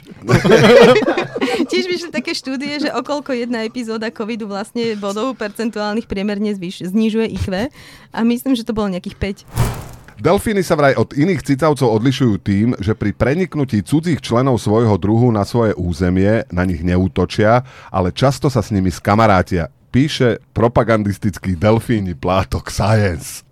Tiež 1.73 1.85
vyšli 1.89 2.11
také 2.13 2.37
štúdie, 2.37 2.77
že 2.77 2.93
okolko 2.93 3.33
jedna 3.33 3.65
epizóda 3.65 4.13
covidu 4.13 4.45
vlastne 4.45 4.93
bodov 5.01 5.33
percentuálnych 5.41 6.05
priemerne 6.05 6.53
zvyš, 6.53 6.93
znižuje 6.93 7.27
IQ 7.41 7.73
a 8.13 8.19
myslím, 8.21 8.53
že 8.53 8.69
to 8.69 8.77
bolo 8.77 8.93
nejakých 8.93 9.45
5. 9.49 10.19
Delfíny 10.19 10.67
sa 10.67 10.75
vraj 10.75 10.99
od 10.99 11.15
iných 11.15 11.47
cicavcov 11.47 11.95
odlišujú 11.95 12.35
tým, 12.43 12.75
že 12.83 12.99
pri 12.99 13.15
preniknutí 13.15 13.87
cudzích 13.87 14.19
členov 14.19 14.59
svojho 14.59 14.99
druhu 14.99 15.31
na 15.31 15.47
svoje 15.47 15.79
územie 15.79 16.43
na 16.51 16.67
nich 16.67 16.83
neútočia, 16.83 17.63
ale 17.87 18.11
často 18.11 18.51
sa 18.51 18.59
s 18.59 18.75
nimi 18.75 18.91
skamarátia. 18.91 19.71
Píše 19.89 20.45
propagandistický 20.53 21.57
delfíni 21.57 22.13
plátok 22.13 22.69
Science. 22.69 23.47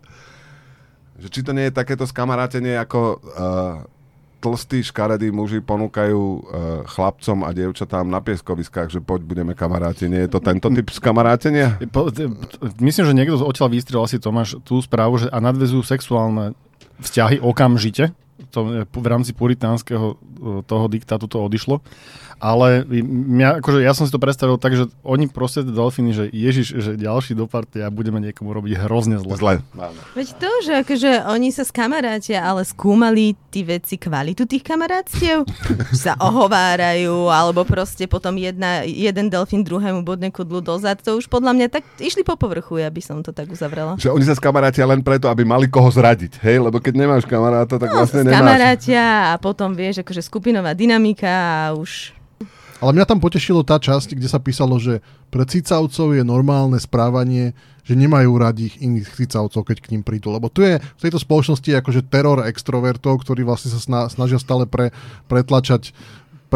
Že 1.16 1.28
či 1.32 1.40
to 1.40 1.56
nie 1.56 1.68
je 1.68 1.72
takéto 1.72 2.04
skamarátenie 2.04 2.76
ako 2.76 3.00
uh, 3.16 3.16
tlstí 4.44 4.84
škaredí 4.84 5.32
muži 5.32 5.64
ponúkajú 5.64 6.20
uh, 6.20 6.40
chlapcom 6.84 7.40
a 7.40 7.56
dievčatám 7.56 8.04
na 8.04 8.20
pieskoviskách, 8.20 8.92
že 8.92 9.00
poď 9.00 9.24
budeme 9.24 9.56
kamaráti. 9.56 10.12
Nie 10.12 10.28
je 10.28 10.36
to 10.36 10.44
tento 10.44 10.68
typ 10.68 10.86
skamarátenia? 10.92 11.80
T- 11.80 12.30
myslím, 12.84 13.04
že 13.08 13.16
niekto 13.16 13.40
odtiaľ 13.40 13.72
vystrel 13.72 14.04
asi 14.04 14.20
Tomáš 14.20 14.60
tú 14.60 14.76
správu, 14.84 15.24
že 15.24 15.32
a 15.32 15.40
nadvezujú 15.40 15.82
sexuálne 15.88 16.52
vzťahy 17.00 17.40
okamžite. 17.40 18.12
To 18.52 18.72
je 18.72 18.82
v 18.84 19.06
rámci 19.08 19.32
puritánskeho 19.32 20.06
e, 20.12 20.16
toho 20.68 20.84
diktátu 20.92 21.24
to 21.24 21.40
odišlo. 21.40 21.80
Ale 22.36 22.84
mňa, 22.84 23.64
akože 23.64 23.80
ja 23.80 23.96
som 23.96 24.04
si 24.04 24.12
to 24.12 24.20
predstavil 24.20 24.60
tak, 24.60 24.76
že 24.76 24.92
oni 25.00 25.24
proste 25.24 25.64
tie 25.64 25.72
delfíny, 25.72 26.12
že 26.12 26.28
Ježiš, 26.28 26.68
že 26.68 26.90
ďalší 27.00 27.32
do 27.32 27.48
party 27.48 27.80
a 27.80 27.88
budeme 27.88 28.20
niekomu 28.20 28.52
robiť 28.52 28.76
hrozne 28.76 29.16
zle. 29.16 29.40
Zle. 29.40 29.54
Veď 30.12 30.28
to, 30.36 30.50
že 30.60 30.72
akože 30.84 31.10
oni 31.32 31.48
sa 31.48 31.64
skamarátia, 31.64 32.44
ale 32.44 32.68
skúmali 32.68 33.40
tí 33.48 33.64
veci 33.64 33.96
kvalitu 33.96 34.44
tých 34.44 34.60
kamarátstiev, 34.60 35.48
sa 36.04 36.12
ohovárajú, 36.20 37.32
alebo 37.32 37.64
proste 37.64 38.04
potom 38.04 38.36
jedna, 38.36 38.84
jeden 38.84 39.32
delfín 39.32 39.64
druhému 39.64 40.04
bodne 40.04 40.28
kudlu 40.28 40.60
dozad, 40.60 41.00
to 41.00 41.16
už 41.16 41.32
podľa 41.32 41.56
mňa 41.56 41.66
tak 41.72 41.88
išli 41.96 42.20
po 42.20 42.36
povrchu, 42.36 42.84
ja 42.84 42.92
by 42.92 43.00
som 43.00 43.24
to 43.24 43.32
tak 43.32 43.48
uzavrela. 43.48 43.96
Že 43.96 44.12
oni 44.12 44.28
sa 44.28 44.36
skamarátia 44.36 44.84
len 44.84 45.00
preto, 45.00 45.32
aby 45.32 45.48
mali 45.48 45.72
koho 45.72 45.88
zradiť, 45.88 46.44
hej? 46.44 46.60
Lebo 46.60 46.84
keď 46.84 47.00
nemáš 47.00 47.24
kamaráta, 47.24 47.80
tak 47.80 47.96
No, 47.96 48.04
vlastne 48.04 48.25
nemáš. 48.26 48.42
kamarátia 48.42 49.04
a 49.30 49.34
potom 49.38 49.72
vieš, 49.72 50.02
akože 50.02 50.26
skupinová 50.26 50.74
dynamika 50.74 51.30
a 51.30 51.78
už... 51.78 52.12
Ale 52.76 52.92
mňa 52.92 53.08
tam 53.08 53.22
potešilo 53.24 53.64
tá 53.64 53.80
časť, 53.80 54.12
kde 54.18 54.28
sa 54.28 54.36
písalo, 54.36 54.76
že 54.76 55.00
pre 55.32 55.48
cicavcov 55.48 56.12
je 56.12 56.20
normálne 56.20 56.76
správanie, 56.76 57.56
že 57.86 57.96
nemajú 57.96 58.36
radi 58.36 58.68
ich 58.68 58.76
iných 58.82 59.16
cicavcov, 59.16 59.62
keď 59.64 59.78
k 59.80 59.90
ním 59.96 60.02
prídu. 60.04 60.34
Lebo 60.34 60.52
tu 60.52 60.60
je 60.60 60.76
v 60.76 61.00
tejto 61.00 61.16
spoločnosti 61.16 61.70
akože 61.72 62.10
teror 62.10 62.44
extrovertov, 62.44 63.22
ktorí 63.22 63.46
vlastne 63.46 63.72
sa 63.72 63.80
sna- 63.80 64.06
snažia 64.12 64.36
stále 64.42 64.68
pre, 64.68 64.92
pretlačať 65.30 65.94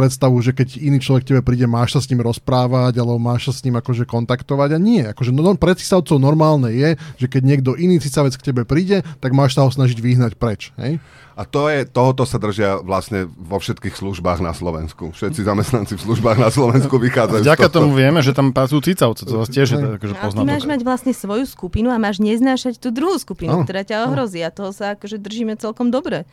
predstavu, 0.00 0.40
že 0.40 0.56
keď 0.56 0.80
iný 0.80 0.96
človek 0.96 1.28
k 1.28 1.30
tebe 1.36 1.42
príde, 1.44 1.68
máš 1.68 1.92
sa 1.92 2.00
s 2.00 2.08
ním 2.08 2.24
rozprávať, 2.24 2.96
alebo 2.96 3.20
máš 3.20 3.52
sa 3.52 3.52
s 3.52 3.62
ním 3.68 3.76
akože 3.76 4.08
kontaktovať 4.08 4.70
a 4.72 4.78
nie. 4.80 5.04
Akože 5.04 5.28
no, 5.36 5.52
pre 5.60 5.76
cicavcov 5.76 6.16
normálne 6.16 6.72
je, 6.72 6.96
že 7.20 7.26
keď 7.28 7.42
niekto 7.44 7.70
iný 7.76 8.00
cicavec 8.00 8.32
k 8.32 8.46
tebe 8.48 8.64
príde, 8.64 9.04
tak 9.20 9.36
máš 9.36 9.60
sa 9.60 9.68
ho 9.68 9.70
snažiť 9.70 10.00
vyhnať 10.00 10.40
preč. 10.40 10.72
Hej? 10.80 10.96
A 11.40 11.48
to 11.48 11.72
je, 11.72 11.88
tohoto 11.88 12.28
sa 12.28 12.36
držia 12.36 12.84
vlastne 12.84 13.24
vo 13.24 13.56
všetkých 13.56 13.96
službách 13.96 14.44
na 14.44 14.52
Slovensku. 14.52 15.16
Všetci 15.16 15.40
zamestnanci 15.40 15.96
v 15.96 16.02
službách 16.04 16.36
na 16.36 16.52
Slovensku 16.52 17.00
vychádzajú 17.00 17.48
Vďaka 17.48 17.72
tomu 17.72 17.96
vieme, 17.96 18.20
že 18.20 18.36
tam 18.36 18.52
pracujú 18.52 18.84
cicavce, 18.84 19.24
to 19.24 19.40
zase 19.40 19.48
tiež 19.48 19.68
je 19.72 19.78
akože 19.96 20.14
ty 20.20 20.44
máš 20.44 20.68
mať 20.68 20.84
vlastne 20.84 21.16
svoju 21.16 21.48
skupinu 21.48 21.88
a 21.88 21.96
máš 21.96 22.20
neznášať 22.20 22.76
tú 22.76 22.92
druhú 22.92 23.16
skupinu, 23.16 23.56
Áno, 23.56 23.64
ktorá 23.64 23.88
ťa 23.88 24.12
ohrozí 24.12 24.44
a 24.44 24.52
toho 24.52 24.76
sa 24.76 24.92
akože 24.92 25.16
držíme 25.16 25.56
celkom 25.56 25.88
dobre. 25.88 26.28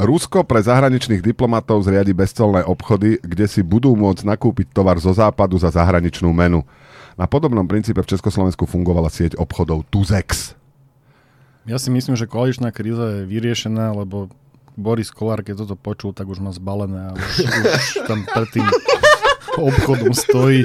Rusko 0.00 0.48
pre 0.48 0.64
zahraničných 0.64 1.20
diplomatov 1.20 1.84
zriadi 1.84 2.16
bezcelné 2.16 2.64
obchody, 2.64 3.20
kde 3.20 3.44
si 3.44 3.60
budú 3.60 3.92
môcť 3.92 4.24
nakúpiť 4.24 4.72
tovar 4.72 4.96
zo 4.96 5.12
západu 5.12 5.60
za 5.60 5.68
zahraničnú 5.68 6.32
menu. 6.32 6.64
Na 7.20 7.28
podobnom 7.28 7.68
princípe 7.68 8.00
v 8.00 8.08
Československu 8.16 8.64
fungovala 8.64 9.12
sieť 9.12 9.36
obchodov 9.36 9.84
Tuzex. 9.92 10.56
Ja 11.68 11.76
si 11.76 11.92
myslím, 11.92 12.16
že 12.16 12.24
koaličná 12.24 12.72
kríza 12.72 13.20
je 13.20 13.28
vyriešená, 13.28 13.92
lebo 13.92 14.32
Boris 14.72 15.12
Kolár, 15.12 15.44
keď 15.44 15.68
toto 15.68 15.76
počul, 15.76 16.16
tak 16.16 16.24
už 16.32 16.40
má 16.40 16.48
zbalené 16.48 17.12
a 17.12 17.12
už, 17.12 17.24
už 17.44 17.84
tam 18.08 18.24
pred 18.24 18.48
tým 18.56 18.66
obchodom 19.60 20.16
stojí. 20.16 20.64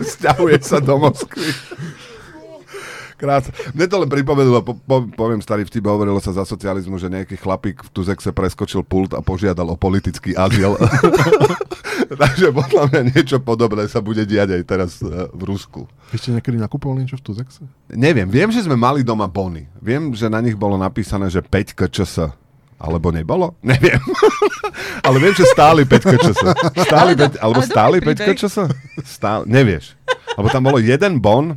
Sťahuje 0.00 0.56
sa 0.64 0.80
do 0.80 0.96
Moskvy. 0.96 1.52
Krásne. 3.16 3.52
Mne 3.72 3.86
to 3.88 3.96
len 3.96 4.10
pripomenulo, 4.12 4.60
po, 4.60 4.76
po, 4.76 5.08
poviem 5.08 5.40
starý 5.40 5.64
vtip, 5.64 5.88
hovorilo 5.88 6.20
sa 6.20 6.36
za 6.36 6.44
socializmu, 6.44 7.00
že 7.00 7.08
nejaký 7.08 7.40
chlapík 7.40 7.80
v 7.80 7.88
Tuzexe 7.88 8.28
preskočil 8.28 8.84
pult 8.84 9.16
a 9.16 9.24
požiadal 9.24 9.72
o 9.72 9.76
politický 9.76 10.36
azyl. 10.36 10.76
Takže 12.20 12.52
podľa 12.52 12.82
mňa 12.92 13.00
niečo 13.16 13.40
podobné 13.40 13.88
sa 13.88 14.04
bude 14.04 14.28
diať 14.28 14.60
aj 14.60 14.62
teraz 14.68 14.90
eh, 15.00 15.32
v 15.32 15.42
Rusku. 15.48 15.88
Vy 16.12 16.16
ste 16.20 16.30
niekedy 16.36 16.60
nakupovali 16.60 17.08
niečo 17.08 17.16
v 17.18 17.24
Tuzexe? 17.32 17.64
Neviem, 17.88 18.28
viem, 18.28 18.52
že 18.52 18.62
sme 18.62 18.76
mali 18.76 19.00
doma 19.00 19.26
bony. 19.26 19.64
Viem, 19.80 20.12
že 20.12 20.28
na 20.28 20.44
nich 20.44 20.54
bolo 20.54 20.76
napísané, 20.76 21.32
že 21.32 21.40
5 21.40 21.72
KČS. 21.72 22.30
Alebo 22.76 23.08
nebolo? 23.08 23.56
Neviem. 23.64 23.96
ale 25.00 25.16
viem, 25.16 25.32
že 25.32 25.48
stáli 25.48 25.88
5 25.88 25.96
KČS. 26.12 26.40
Stáli 26.84 27.16
Ale 27.16 27.18
do- 27.18 27.28
5, 27.32 27.40
alebo 27.40 27.60
ale 27.64 27.68
stáli 27.72 27.96
dobrý 28.04 28.12
5 28.12 28.20
príbeh. 28.20 28.36
KČS? 28.36 28.56
Stáli, 29.08 29.42
nevieš. 29.48 29.84
Lebo 30.36 30.46
tam 30.48 30.62
bolo 30.62 30.78
jeden 30.78 31.18
bon, 31.18 31.56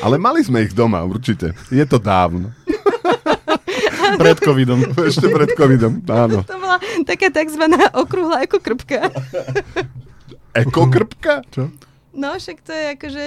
ale 0.00 0.16
mali 0.16 0.40
sme 0.40 0.62
ich 0.62 0.72
doma, 0.72 1.02
určite. 1.02 1.52
Je 1.68 1.82
to 1.82 1.98
dávno. 1.98 2.54
Pred 4.20 4.38
covidom. 4.38 4.80
Ešte 5.00 5.30
pred 5.30 5.54
covidom, 5.54 6.02
áno. 6.04 6.42
To 6.44 6.56
bola 6.58 6.76
taká 7.06 7.30
takzvaná 7.30 7.88
okrúhla 7.94 8.42
ako 8.44 8.58
krpka. 8.58 9.08
Ekokrpka? 10.52 11.46
Čo? 11.48 11.70
No 12.10 12.34
však 12.34 12.58
to 12.66 12.74
je 12.74 12.84
akože, 12.98 13.24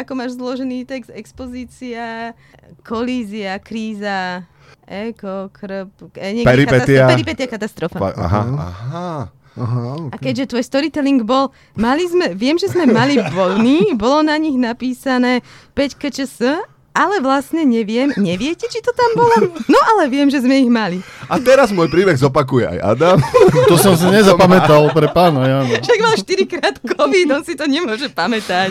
ako 0.00 0.12
máš 0.16 0.32
zložený 0.40 0.88
text, 0.88 1.12
expozícia, 1.12 2.32
kolízia, 2.80 3.60
kríza, 3.60 4.48
eko, 4.88 5.52
krp, 5.52 5.92
e, 6.16 6.40
Peripetia. 6.40 7.04
katastrofa- 7.04 7.12
peripetia, 7.12 7.46
katastrofa. 7.46 7.98
Pa, 8.00 8.10
aha, 8.16 8.42
aha. 8.56 9.08
Aha, 9.54 10.10
A 10.10 10.18
okay. 10.18 10.34
keďže 10.34 10.50
tvoj 10.50 10.64
storytelling 10.66 11.22
bol, 11.22 11.54
mali 11.78 12.04
sme, 12.10 12.34
viem, 12.34 12.58
že 12.58 12.74
sme 12.74 12.90
mali 12.90 13.22
vojny, 13.22 13.94
bolo 13.94 14.26
na 14.26 14.34
nich 14.34 14.58
napísané 14.58 15.46
5 15.78 15.94
KČS 15.94 16.66
ale 16.94 17.18
vlastne 17.18 17.66
neviem, 17.66 18.14
neviete, 18.14 18.70
či 18.70 18.78
to 18.78 18.94
tam 18.94 19.18
bolo? 19.18 19.50
No 19.66 19.78
ale 19.82 20.06
viem, 20.06 20.30
že 20.30 20.38
sme 20.38 20.62
ich 20.62 20.70
mali. 20.70 21.02
A 21.26 21.42
teraz 21.42 21.74
môj 21.74 21.90
príbeh 21.90 22.14
zopakuje 22.14 22.70
aj 22.70 22.78
Adam. 22.94 23.18
To 23.70 23.74
som 23.74 23.98
si 23.98 24.06
nezapamätal 24.06 24.86
pre 24.94 25.10
pána 25.10 25.42
Jana. 25.42 25.82
Však 25.82 25.98
mal 25.98 26.14
4 26.14 26.46
krát 26.46 26.76
COVID, 26.78 27.28
on 27.34 27.42
si 27.42 27.58
to 27.58 27.66
nemôže 27.66 28.06
pamätať. 28.14 28.70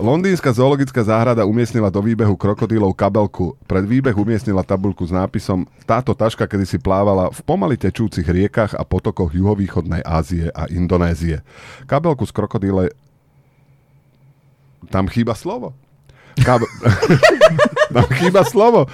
Londýnska 0.00 0.56
zoologická 0.56 1.04
záhrada 1.04 1.44
umiestnila 1.44 1.92
do 1.92 2.00
výbehu 2.00 2.32
krokodílov 2.32 2.96
kabelku. 2.96 3.52
Pred 3.68 3.84
výbeh 3.84 4.16
umiestnila 4.16 4.64
tabulku 4.64 5.04
s 5.04 5.12
nápisom 5.12 5.68
Táto 5.84 6.16
taška 6.16 6.48
kedysi 6.48 6.80
plávala 6.80 7.28
v 7.28 7.40
pomaly 7.44 7.76
tečúcich 7.76 8.24
riekach 8.24 8.72
a 8.72 8.82
potokoch 8.82 9.36
juhovýchodnej 9.36 10.00
Ázie 10.00 10.48
a 10.56 10.64
Indonézie. 10.72 11.44
Kabelku 11.84 12.24
z 12.24 12.32
krokodíle... 12.32 12.96
Tam 14.88 15.04
chýba 15.12 15.36
slovo. 15.36 15.76
Kab... 16.40 16.64
Tam 17.94 18.06
chýba 18.16 18.40
slovo. 18.48 18.88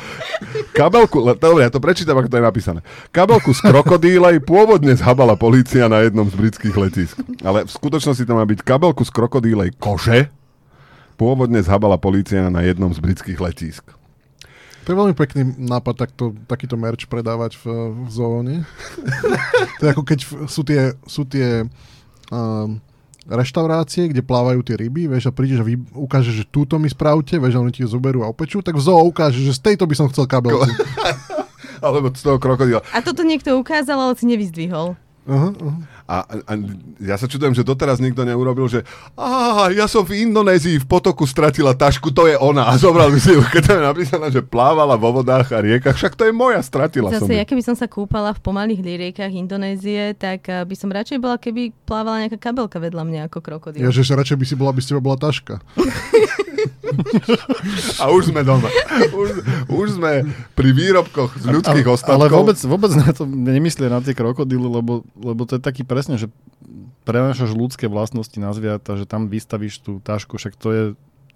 Kabelku, 0.75 1.23
dobre, 1.39 1.65
ja 1.65 1.71
to 1.71 1.79
prečítam, 1.79 2.19
ako 2.19 2.29
to 2.29 2.39
je 2.41 2.45
napísané. 2.45 2.81
Kabelku 3.15 3.55
z 3.55 3.63
krokodílej 3.65 4.43
pôvodne 4.43 4.93
zhabala 4.99 5.39
polícia 5.39 5.87
na 5.87 6.03
jednom 6.03 6.27
z 6.27 6.35
britských 6.35 6.75
letisk. 6.75 7.15
Ale 7.47 7.65
v 7.65 7.71
skutočnosti 7.71 8.25
to 8.27 8.35
má 8.35 8.43
byť 8.43 8.61
kabelku 8.65 9.05
z 9.07 9.13
krokodílej 9.15 9.71
kože, 9.79 10.35
pôvodne 11.17 11.61
zhabala 11.65 11.97
polícia 11.97 12.53
na 12.53 12.63
jednom 12.63 12.93
z 12.93 13.01
britských 13.01 13.41
letísk. 13.41 13.85
To 14.87 14.95
je 14.95 15.01
veľmi 15.03 15.19
pekný 15.19 15.59
nápad 15.59 16.07
takto, 16.07 16.31
takýto 16.47 16.79
merch 16.79 17.11
predávať 17.11 17.59
v, 17.59 17.91
v 17.91 18.09
zóne. 18.13 18.57
to 19.83 19.83
je 19.83 19.91
ako 19.91 20.03
keď 20.07 20.19
sú 20.47 20.63
tie, 20.63 20.95
sú 21.11 21.27
tie 21.27 21.67
um, 22.31 22.79
reštaurácie, 23.27 24.15
kde 24.15 24.23
plávajú 24.23 24.63
tie 24.63 24.79
ryby, 24.79 25.11
vieš, 25.11 25.27
a 25.27 25.35
prídeš 25.35 25.59
a 25.63 25.67
vy, 25.67 25.75
ukážeš, 25.91 26.35
že 26.39 26.45
túto 26.47 26.79
mi 26.79 26.87
spravte, 26.87 27.35
vieš, 27.35 27.59
a 27.59 27.63
oni 27.67 27.75
ti 27.75 27.83
ju 27.83 27.91
zoberú 27.91 28.23
a 28.23 28.31
opečú, 28.31 28.63
tak 28.63 28.79
v 28.79 28.87
zoo 28.87 29.03
ukážeš, 29.11 29.43
že 29.43 29.59
z 29.59 29.75
tejto 29.75 29.91
by 29.91 29.95
som 29.99 30.07
chcel 30.07 30.31
kabelku. 30.31 30.63
Alebo 31.85 32.15
z 32.15 32.23
toho 32.23 32.39
krokodíla. 32.39 32.87
A 32.95 33.03
toto 33.03 33.27
niekto 33.27 33.59
ukázal, 33.59 33.99
ale 33.99 34.15
si 34.15 34.25
nevyzdvihol. 34.31 34.95
Aha, 35.27 35.51
aha. 35.51 35.79
A, 36.07 36.23
a 36.23 36.53
ja 37.03 37.19
sa 37.19 37.27
čudujem, 37.27 37.51
že 37.51 37.67
doteraz 37.67 37.99
nikto 37.99 38.23
neurobil, 38.23 38.71
že 38.71 38.87
á, 39.19 39.67
ja 39.75 39.91
som 39.91 40.07
v 40.07 40.23
Indonézii 40.23 40.79
v 40.83 40.87
potoku 40.87 41.27
stratila 41.27 41.75
tašku, 41.75 42.15
to 42.15 42.31
je 42.31 42.39
ona. 42.39 42.71
A 42.71 42.79
zobral 42.79 43.11
by 43.11 43.19
si 43.19 43.35
ju, 43.35 43.43
keď 43.43 43.63
tam 43.67 43.77
je 43.83 43.85
napísané, 43.91 44.27
že 44.31 44.41
plávala 44.41 44.95
vo 44.95 45.11
vodách 45.11 45.51
a 45.51 45.59
riekach, 45.59 45.99
však 45.99 46.15
to 46.15 46.31
je 46.31 46.33
moja, 46.33 46.63
stratila 46.63 47.11
som. 47.11 47.27
Zase, 47.27 47.39
ja 47.39 47.45
keby 47.45 47.63
som 47.67 47.75
sa 47.75 47.91
kúpala 47.91 48.31
v 48.33 48.41
pomalých 48.41 48.81
riekach 48.87 49.35
Indonézie, 49.35 50.15
tak 50.15 50.47
eh, 50.47 50.63
by 50.63 50.75
som 50.79 50.95
radšej 50.95 51.19
bola, 51.19 51.37
keby 51.43 51.75
plávala 51.85 52.27
nejaká 52.27 52.39
kabelka 52.39 52.79
vedľa 52.79 53.03
mňa 53.03 53.21
ako 53.27 53.39
krokodíl. 53.43 53.83
Ja, 53.83 53.91
že 53.91 54.07
radšej 54.07 54.39
by 54.39 54.45
si 54.47 54.55
bola, 54.55 54.71
aby 54.71 54.81
z 54.81 54.95
teba 54.95 55.03
bola 55.03 55.19
taška. 55.19 55.59
A 58.03 58.11
už 58.13 58.33
sme 58.35 58.43
doma. 58.43 58.69
Už, 59.13 59.29
už 59.71 59.87
sme 59.99 60.27
pri 60.55 60.71
výrobkoch 60.73 61.39
z 61.39 61.47
ľudských 61.51 61.87
ale, 61.87 61.95
ostatkov. 61.95 62.21
ale 62.21 62.27
vôbec, 62.33 62.59
vôbec 62.63 62.93
na 62.95 63.11
to 63.13 63.25
nemyslia 63.27 63.93
na 63.93 64.01
tie 64.01 64.17
krokodíly, 64.17 64.67
lebo, 64.67 65.07
lebo 65.19 65.43
to 65.45 65.59
je 65.59 65.63
taký 65.63 65.83
presne, 65.83 66.17
že 66.17 66.31
prenášaš 67.07 67.55
ľudské 67.55 67.87
vlastnosti 67.87 68.35
na 68.37 68.51
zviata, 68.51 68.99
že 68.99 69.07
tam 69.07 69.31
vystavíš 69.31 69.83
tú 69.83 70.03
tašku, 70.03 70.37
však 70.37 70.55
to 70.59 70.69
je 70.75 70.85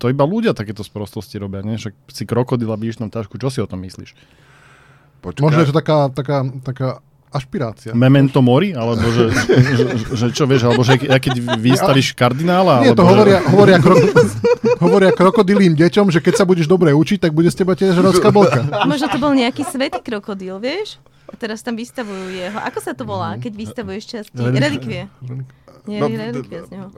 to 0.01 0.09
iba 0.09 0.25
ľudia 0.25 0.57
takéto 0.57 0.81
sprostosti 0.81 1.37
robia, 1.37 1.61
nie? 1.61 1.77
Však 1.77 1.93
si 2.09 2.25
krokodíla 2.25 2.81
bíš 2.81 3.05
tam 3.05 3.13
tašku, 3.13 3.37
čo 3.37 3.53
si 3.53 3.61
o 3.61 3.69
tom 3.69 3.85
myslíš? 3.85 4.17
Počkaj. 5.21 5.45
Možno 5.45 5.61
je 5.61 5.69
to 5.69 5.77
taká, 5.77 6.09
taká, 6.09 6.49
taká 6.65 6.89
ašpirácia. 7.31 7.95
Memento 7.95 8.43
mori? 8.43 8.75
Alebo 8.75 9.07
že, 9.11 9.31
že, 9.31 9.85
že 10.15 10.27
čo 10.35 10.45
vieš, 10.51 10.67
alebo 10.67 10.83
že 10.83 10.99
ja 10.99 11.19
keď 11.23 11.59
vystavíš 11.59 12.13
kardinála? 12.19 12.83
Nie, 12.83 12.93
to 12.93 13.07
alebo 13.07 13.15
hovoria, 13.15 13.39
že, 13.39 13.49
hovoria, 13.55 13.79
krok, 13.79 13.99
hovoria 14.83 15.11
krokodilým 15.15 15.73
deťom, 15.79 16.11
že 16.11 16.19
keď 16.19 16.43
sa 16.43 16.45
budeš 16.45 16.67
dobre 16.67 16.91
učiť, 16.91 17.23
tak 17.23 17.33
bude 17.33 17.49
z 17.49 17.57
teba 17.63 17.79
tiež 17.79 17.95
raz 18.03 18.19
kabelka. 18.19 18.67
Možno 18.85 19.07
to 19.07 19.19
bol 19.23 19.31
nejaký 19.31 19.63
svetý 19.63 20.03
krokodíl, 20.03 20.59
vieš? 20.59 20.99
Teraz 21.39 21.63
tam 21.63 21.79
vystavujú 21.79 22.35
jeho. 22.35 22.59
Ako 22.59 22.83
sa 22.83 22.91
to 22.91 23.07
volá, 23.07 23.39
keď 23.39 23.53
vystavuješ 23.55 24.05
časti? 24.11 24.43
Relikvie. 24.43 25.07
Nie, 25.87 26.01
No, 26.01 26.07
relikvie 26.09 26.61
z 26.65 26.71
neho. 26.71 26.89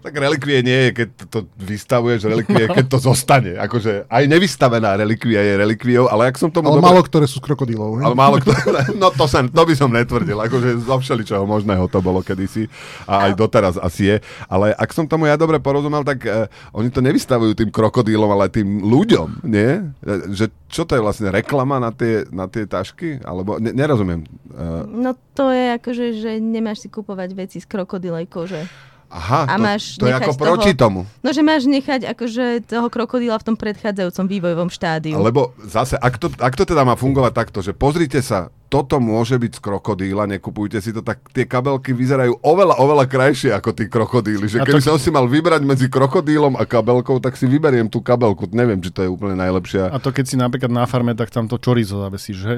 Tak 0.00 0.16
relikvie 0.16 0.64
nie 0.64 0.88
je, 0.88 0.90
keď 0.96 1.08
to 1.28 1.38
vystavuješ, 1.60 2.24
relikvie, 2.24 2.72
keď 2.72 2.88
to 2.88 2.96
zostane. 3.04 3.52
Akože 3.60 4.08
aj 4.08 4.24
nevystavená 4.24 4.96
relikvia 4.96 5.44
je 5.44 5.60
relikviou, 5.60 6.08
ale 6.08 6.32
ak 6.32 6.40
som 6.40 6.48
tomu 6.48 6.72
Ale 6.72 6.80
dobre- 6.80 6.88
málo 6.88 7.00
ktoré 7.04 7.28
sú 7.28 7.36
z 7.36 7.44
krokodílov. 7.44 8.00
Ale 8.00 8.16
málo 8.16 8.40
kto... 8.40 8.48
No 8.96 9.12
to, 9.12 9.28
sa, 9.28 9.44
to 9.44 9.60
by 9.60 9.74
som 9.76 9.92
netvrdil. 9.92 10.40
Akože 10.40 10.80
zo 10.80 10.96
všeličoho 10.96 11.44
možného 11.44 11.84
to 11.84 12.00
bolo 12.00 12.24
kedysi. 12.24 12.64
A 13.04 13.28
aj 13.28 13.36
doteraz 13.36 13.76
asi 13.76 14.08
je. 14.08 14.16
Ale 14.48 14.72
ak 14.72 14.88
som 14.88 15.04
tomu 15.04 15.28
ja 15.28 15.36
dobre 15.36 15.60
porozumel, 15.60 16.00
tak 16.00 16.24
uh, 16.24 16.48
oni 16.72 16.88
to 16.88 17.04
nevystavujú 17.04 17.52
tým 17.52 17.68
krokodílom, 17.68 18.32
ale 18.32 18.48
tým 18.48 18.80
ľuďom, 18.80 19.44
nie? 19.44 19.84
E, 20.00 20.32
Že 20.32 20.48
čo 20.64 20.88
to 20.88 20.96
je 20.96 21.04
vlastne 21.04 21.28
reklama 21.28 21.76
na 21.76 21.92
tie, 21.92 22.24
na 22.32 22.48
tie 22.48 22.64
tašky? 22.64 23.20
Alebo 23.20 23.60
ne, 23.60 23.76
nerozumiem. 23.76 24.24
Uh, 24.48 24.88
No 24.88 25.12
to 25.36 25.52
je 25.52 25.76
akože, 25.76 26.06
že 26.16 26.30
nemáš 26.38 26.80
si 26.80 26.88
kupovať 26.88 27.36
veci 27.36 27.58
z 27.60 27.68
krokodilej 27.68 28.29
kože. 28.30 28.62
aha, 29.10 29.42
A 29.44 29.58
to, 29.58 29.60
máš 29.60 29.82
to 29.98 30.06
je 30.06 30.14
ako 30.14 30.30
toho- 30.30 30.38
proti 30.38 30.70
tomu. 30.72 31.02
No, 31.20 31.34
že 31.34 31.42
máš 31.42 31.66
nechať 31.66 32.06
akože 32.06 32.62
toho 32.62 32.86
krokodíla 32.86 33.36
v 33.36 33.44
tom 33.44 33.56
predchádzajúcom 33.58 34.24
vývojovom 34.24 34.70
štádiu. 34.70 35.18
Lebo 35.18 35.50
zase, 35.60 35.98
ak 35.98 36.14
to, 36.14 36.30
ak 36.30 36.54
to 36.54 36.62
teda 36.62 36.86
má 36.86 36.94
fungovať 36.94 37.32
takto, 37.34 37.58
že 37.58 37.74
pozrite 37.74 38.22
sa, 38.22 38.54
toto 38.70 39.02
môže 39.02 39.34
byť 39.34 39.58
z 39.58 39.60
krokodíla, 39.60 40.30
nekupujte 40.30 40.78
si 40.78 40.94
to, 40.94 41.02
tak 41.02 41.18
tie 41.34 41.42
kabelky 41.42 41.90
vyzerajú 41.90 42.38
oveľa, 42.38 42.78
oveľa 42.78 43.04
krajšie 43.10 43.50
ako 43.50 43.74
tí 43.74 43.90
krokodíly. 43.90 44.46
Že 44.46 44.62
keby 44.62 44.78
to- 44.78 44.94
som 44.94 44.96
si 44.96 45.10
mal 45.10 45.26
vybrať 45.26 45.66
medzi 45.66 45.90
krokodílom 45.90 46.54
a 46.54 46.62
kabelkou, 46.62 47.18
tak 47.18 47.34
si 47.34 47.50
vyberiem 47.50 47.90
tú 47.90 47.98
kabelku. 47.98 48.46
Neviem, 48.54 48.78
či 48.78 48.94
to 48.94 49.02
je 49.02 49.10
úplne 49.10 49.34
najlepšia. 49.34 49.90
a 49.90 49.98
to 49.98 50.14
keď 50.14 50.24
si 50.24 50.38
napríklad 50.38 50.70
na 50.70 50.86
farme, 50.86 51.18
tak 51.18 51.34
tam 51.34 51.50
to 51.50 51.58
chorizo 51.58 51.98
zavesíš, 51.98 52.38
že? 52.38 52.52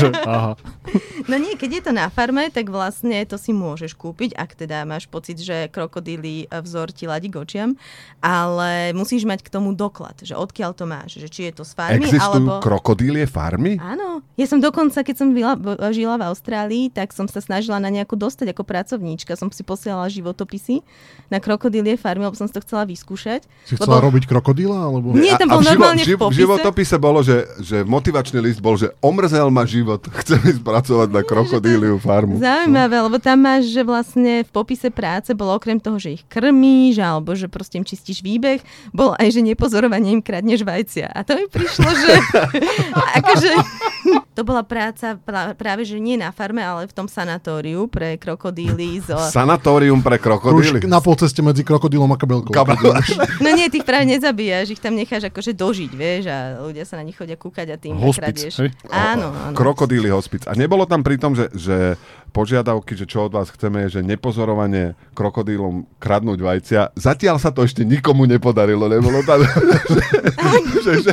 že, 0.00 0.08
aha. 0.32 0.56
No 1.28 1.36
nie, 1.36 1.60
keď 1.60 1.70
je 1.76 1.82
to 1.84 1.92
na 1.92 2.08
farme, 2.08 2.48
tak 2.48 2.72
vlastne 2.72 3.20
to 3.28 3.36
si 3.36 3.52
môžeš 3.52 3.92
kúpiť, 3.92 4.32
ak 4.32 4.56
teda 4.56 4.88
máš 4.88 5.04
pocit, 5.12 5.36
že 5.36 5.68
krokodíly 5.68 6.48
vzor 6.48 6.88
ti 6.88 7.04
ladí 7.04 7.28
k 7.28 7.36
očiam, 7.36 7.76
ale 8.24 8.96
musíš 8.96 9.28
mať 9.28 9.44
k 9.44 9.52
tomu 9.52 9.76
doklad, 9.76 10.16
že 10.24 10.32
odkiaľ 10.32 10.72
to 10.72 10.88
máš, 10.88 11.20
že 11.20 11.28
či 11.28 11.52
je 11.52 11.60
to 11.60 11.68
z 11.68 11.76
farmy, 11.76 12.08
Existujú 12.08 12.48
alebo... 12.48 12.64
krokodílie 12.64 13.28
farmy? 13.28 13.76
Áno. 13.76 14.24
Ja 14.40 14.48
som 14.48 14.56
dokonca, 14.56 15.04
keď 15.04 15.17
som 15.18 15.34
byla, 15.34 15.58
žila 15.90 16.14
v 16.14 16.30
Austrálii, 16.30 16.84
tak 16.94 17.10
som 17.10 17.26
sa 17.26 17.42
snažila 17.42 17.82
na 17.82 17.90
nejakú 17.90 18.14
dostať 18.14 18.54
ako 18.54 18.62
pracovníčka. 18.62 19.34
Som 19.34 19.50
si 19.50 19.66
posielala 19.66 20.06
životopisy 20.06 20.86
na 21.26 21.42
krokodílie 21.42 21.98
farmy, 21.98 22.30
lebo 22.30 22.38
som 22.38 22.46
si 22.46 22.54
to 22.54 22.62
chcela 22.62 22.86
vyskúšať. 22.86 23.50
Si 23.66 23.74
chcela 23.74 23.98
robiť 23.98 24.30
krokodíla? 24.30 24.78
Alebo... 24.78 25.18
Nie, 25.18 25.34
tam 25.34 25.50
bol 25.50 25.66
v, 25.66 25.74
normálne 25.74 26.06
v 26.06 26.14
v, 26.14 26.22
v 26.22 26.38
životopise 26.38 26.94
bolo, 27.02 27.26
že, 27.26 27.50
že 27.58 27.82
motivačný 27.82 28.38
list 28.38 28.62
bol, 28.62 28.78
že 28.78 28.94
omrzel 29.02 29.50
ma 29.50 29.66
život, 29.66 30.06
chcem 30.22 30.38
ísť 30.38 30.62
pracovať 30.62 31.08
na 31.10 31.22
krokodíliu 31.26 31.98
farmu. 31.98 32.38
Zaujímavé, 32.38 32.96
lebo 33.02 33.18
tam 33.18 33.42
máš, 33.42 33.74
že 33.74 33.82
vlastne 33.82 34.46
v 34.46 34.50
popise 34.54 34.94
práce 34.94 35.34
bolo 35.34 35.58
okrem 35.58 35.82
toho, 35.82 35.98
že 35.98 36.20
ich 36.20 36.22
krmíš, 36.30 37.02
alebo 37.02 37.34
že 37.34 37.50
proste 37.50 37.82
im 37.82 37.86
čistíš 37.86 38.22
výbeh, 38.22 38.62
bolo 38.94 39.18
aj, 39.18 39.34
že 39.34 39.40
nepozorovanie 39.42 40.14
im 40.14 40.22
kradneš 40.22 40.62
vajcia. 40.62 41.10
A 41.10 41.26
to 41.26 41.34
mi 41.34 41.50
prišlo, 41.50 41.88
že 41.88 42.12
akože 43.18 43.52
to 44.34 44.42
bola 44.46 44.62
práca 44.62 45.07
pra- 45.16 45.56
práve, 45.56 45.86
že 45.86 45.96
nie 45.96 46.18
na 46.18 46.28
farme, 46.28 46.60
ale 46.60 46.84
v 46.84 46.92
tom 46.92 47.06
sanatóriu 47.06 47.88
pre 47.88 48.18
krokodíly. 48.18 49.00
Zo... 49.00 49.16
Sanatórium 49.16 50.02
pre 50.02 50.18
krokodíly. 50.18 50.82
Už 50.82 50.90
na 50.90 51.00
polceste 51.00 51.40
medzi 51.40 51.64
krokodílom 51.64 52.10
a 52.10 52.18
kabelkou. 52.18 52.52
Kabel- 52.52 52.76
No 53.44 53.48
nie, 53.54 53.70
tých 53.70 53.86
práve 53.86 54.04
nezabíjaš, 54.10 54.74
ich 54.74 54.82
tam 54.82 54.98
necháš 54.98 55.30
akože 55.30 55.54
dožiť, 55.54 55.90
vieš, 55.94 56.28
a 56.28 56.58
ľudia 56.60 56.82
sa 56.82 56.98
na 56.98 57.06
nich 57.06 57.14
chodia 57.14 57.38
kúkať 57.38 57.72
a 57.72 57.76
tým 57.78 57.94
Hospic? 57.96 58.50
Áno, 58.90 59.30
áno. 59.30 59.54
Krokodíly 59.54 60.10
hospic. 60.10 60.44
A 60.50 60.58
nebolo 60.58 60.84
tam 60.84 61.06
pri 61.06 61.16
tom, 61.16 61.38
že, 61.38 61.46
že 61.54 61.94
požiadavky, 62.30 62.92
že 62.92 63.06
čo 63.06 63.28
od 63.28 63.32
vás 63.32 63.48
chceme, 63.48 63.86
je, 63.88 63.98
že 63.98 64.00
nepozorovanie 64.02 64.98
krokodílom 65.14 65.86
kradnúť 65.96 66.38
vajcia. 66.40 66.80
Zatiaľ 66.96 67.36
sa 67.38 67.54
to 67.54 67.62
ešte 67.62 67.86
nikomu 67.86 68.26
nepodarilo. 68.26 68.88
Nebolo 68.88 69.22
tam, 69.24 69.40
že, 69.94 70.02
že, 70.82 70.92
že, 71.04 71.12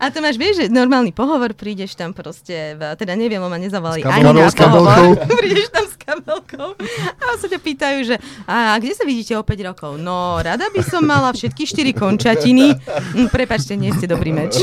A 0.00 0.08
to 0.08 0.24
máš, 0.24 0.40
vieš, 0.40 0.64
že 0.64 0.66
normálny 0.72 1.12
pohovor, 1.12 1.52
prídeš 1.52 1.92
tam 1.92 2.16
proste, 2.16 2.72
v, 2.72 2.96
teda 2.96 3.12
neviem, 3.12 3.36
ma 3.36 3.60
nezavolali 3.60 4.00
ani 4.00 4.24
na 4.32 4.48
pohovor. 4.48 5.20
prídeš 5.44 5.68
tam 5.68 5.84
s 5.84 5.94
kabelkou 6.00 6.72
a 7.20 7.24
sa 7.36 7.46
ťa 7.46 7.60
pýtajú, 7.60 7.98
že 8.08 8.16
a 8.48 8.80
kde 8.80 8.96
sa 8.96 9.04
vidíte 9.04 9.36
o 9.36 9.44
5 9.44 9.68
rokov? 9.68 9.92
No, 10.00 10.40
rada 10.40 10.72
by 10.72 10.80
som 10.80 11.04
mala 11.04 11.36
všetky 11.36 11.68
4 11.68 11.92
končatiny. 11.92 12.80
Hm, 12.80 13.28
prepačte, 13.28 13.76
nie 13.76 13.92
ste 13.92 14.08
dobrý 14.08 14.32
meč. 14.32 14.56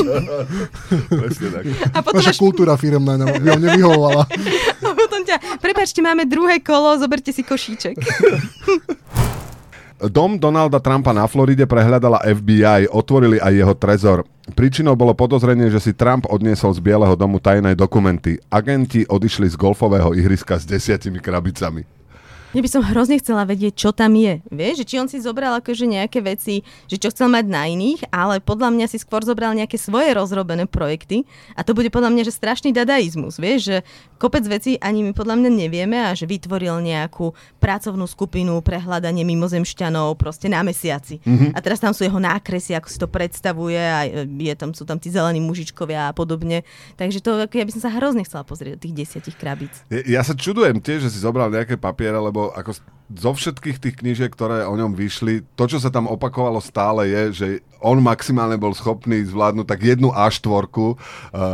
presne 1.21 1.47
tak. 1.53 1.63
A 1.93 2.01
potom, 2.01 2.17
Naša 2.17 2.33
máš, 2.33 2.41
kultúra 2.41 2.73
firemná 2.73 3.21
nám 3.21 3.37
nevyhovovala. 3.37 4.25
a 4.89 4.89
potom 4.97 5.21
ťa, 5.21 5.61
prepačte, 5.61 6.01
máme 6.01 6.25
druhé 6.25 6.65
kolo, 6.65 6.97
zoberte 6.97 7.29
si 7.29 7.45
košíček. 7.45 7.93
Dom 9.97 10.37
Donalda 10.37 10.77
Trumpa 10.77 11.09
na 11.09 11.25
Floride 11.25 11.65
prehľadala 11.65 12.21
FBI, 12.21 12.85
otvorili 12.93 13.41
aj 13.41 13.53
jeho 13.57 13.73
trezor. 13.73 14.19
Príčinou 14.53 14.93
bolo 14.93 15.17
podozrenie, 15.17 15.73
že 15.73 15.81
si 15.81 15.91
Trump 15.97 16.29
odniesol 16.29 16.77
z 16.77 16.85
Bieleho 16.85 17.17
domu 17.17 17.41
tajné 17.41 17.73
dokumenty. 17.73 18.37
Agenti 18.53 19.09
odišli 19.09 19.49
z 19.49 19.57
golfového 19.57 20.13
ihriska 20.13 20.61
s 20.61 20.69
desiatimi 20.69 21.17
krabicami. 21.17 21.81
Ja 22.55 22.63
by 22.63 22.69
som 22.71 22.79
hrozne 22.79 23.19
chcela 23.19 23.43
vedieť, 23.43 23.75
čo 23.75 23.89
tam 23.91 24.15
je. 24.15 24.39
Vieš, 24.47 24.83
že 24.83 24.87
či 24.87 24.95
on 25.03 25.11
si 25.11 25.19
zobral 25.19 25.59
akože 25.59 25.83
nejaké 25.83 26.23
veci, 26.23 26.63
že 26.87 26.95
čo 26.95 27.11
chcel 27.11 27.27
mať 27.27 27.43
na 27.43 27.67
iných, 27.67 28.07
ale 28.07 28.39
podľa 28.39 28.71
mňa 28.71 28.87
si 28.87 29.03
skôr 29.03 29.19
zobral 29.27 29.51
nejaké 29.51 29.75
svoje 29.75 30.15
rozrobené 30.15 30.63
projekty 30.63 31.27
a 31.59 31.67
to 31.67 31.75
bude 31.75 31.91
podľa 31.91 32.07
mňa, 32.07 32.23
že 32.23 32.31
strašný 32.31 32.71
dadaizmus, 32.71 33.35
vieš, 33.35 33.59
že 33.67 33.77
kopec 34.15 34.47
vecí 34.47 34.79
ani 34.79 35.03
my 35.03 35.11
podľa 35.11 35.35
mňa 35.43 35.49
nevieme 35.51 35.97
a 35.99 36.15
že 36.15 36.23
vytvoril 36.23 36.79
nejakú 36.79 37.35
pracovnú 37.59 38.07
skupinu 38.07 38.63
pre 38.63 38.79
hľadanie 38.79 39.27
mimozemšťanov 39.27 40.15
proste 40.15 40.47
na 40.47 40.63
mesiaci. 40.63 41.19
Mm-hmm. 41.21 41.51
A 41.51 41.57
teraz 41.59 41.83
tam 41.83 41.91
sú 41.91 42.07
jeho 42.07 42.17
nákresy, 42.17 42.79
ako 42.79 42.87
si 42.87 42.97
to 42.97 43.11
predstavuje 43.11 43.77
a 43.77 44.07
je 44.23 44.53
tam, 44.55 44.71
sú 44.71 44.87
tam 44.87 44.97
tí 44.97 45.11
zelení 45.11 45.43
mužičkovia 45.43 46.09
a 46.09 46.15
podobne. 46.15 46.63
Takže 46.95 47.19
to, 47.19 47.43
ja 47.43 47.65
by 47.67 47.71
som 47.75 47.83
sa 47.83 47.91
hrozne 47.91 48.23
chcela 48.23 48.47
pozrieť 48.47 48.79
do 48.79 48.81
tých 48.87 48.95
desiatich 49.03 49.35
krabíc. 49.35 49.73
Ja, 49.91 50.19
ja 50.19 50.21
sa 50.23 50.31
čudujem 50.31 50.79
tiež, 50.79 51.09
že 51.09 51.13
si 51.13 51.19
zobral 51.19 51.51
nejaké 51.51 51.75
papiere, 51.75 52.17
lebo 52.17 52.36
ako 52.53 52.77
zo 53.07 53.31
všetkých 53.31 53.77
tých 53.79 53.95
knížiek, 54.03 54.27
ktoré 54.27 54.67
o 54.67 54.75
ňom 54.75 54.91
vyšli, 54.91 55.47
to, 55.55 55.63
čo 55.63 55.79
sa 55.79 55.87
tam 55.87 56.11
opakovalo 56.11 56.59
stále 56.59 57.07
je, 57.07 57.23
že 57.31 57.47
on 57.79 58.03
maximálne 58.03 58.59
bol 58.59 58.75
schopný 58.75 59.23
zvládnuť 59.23 59.63
tak 59.63 59.79
jednu 59.79 60.11
A4, 60.11 60.67
uh, 60.67 60.91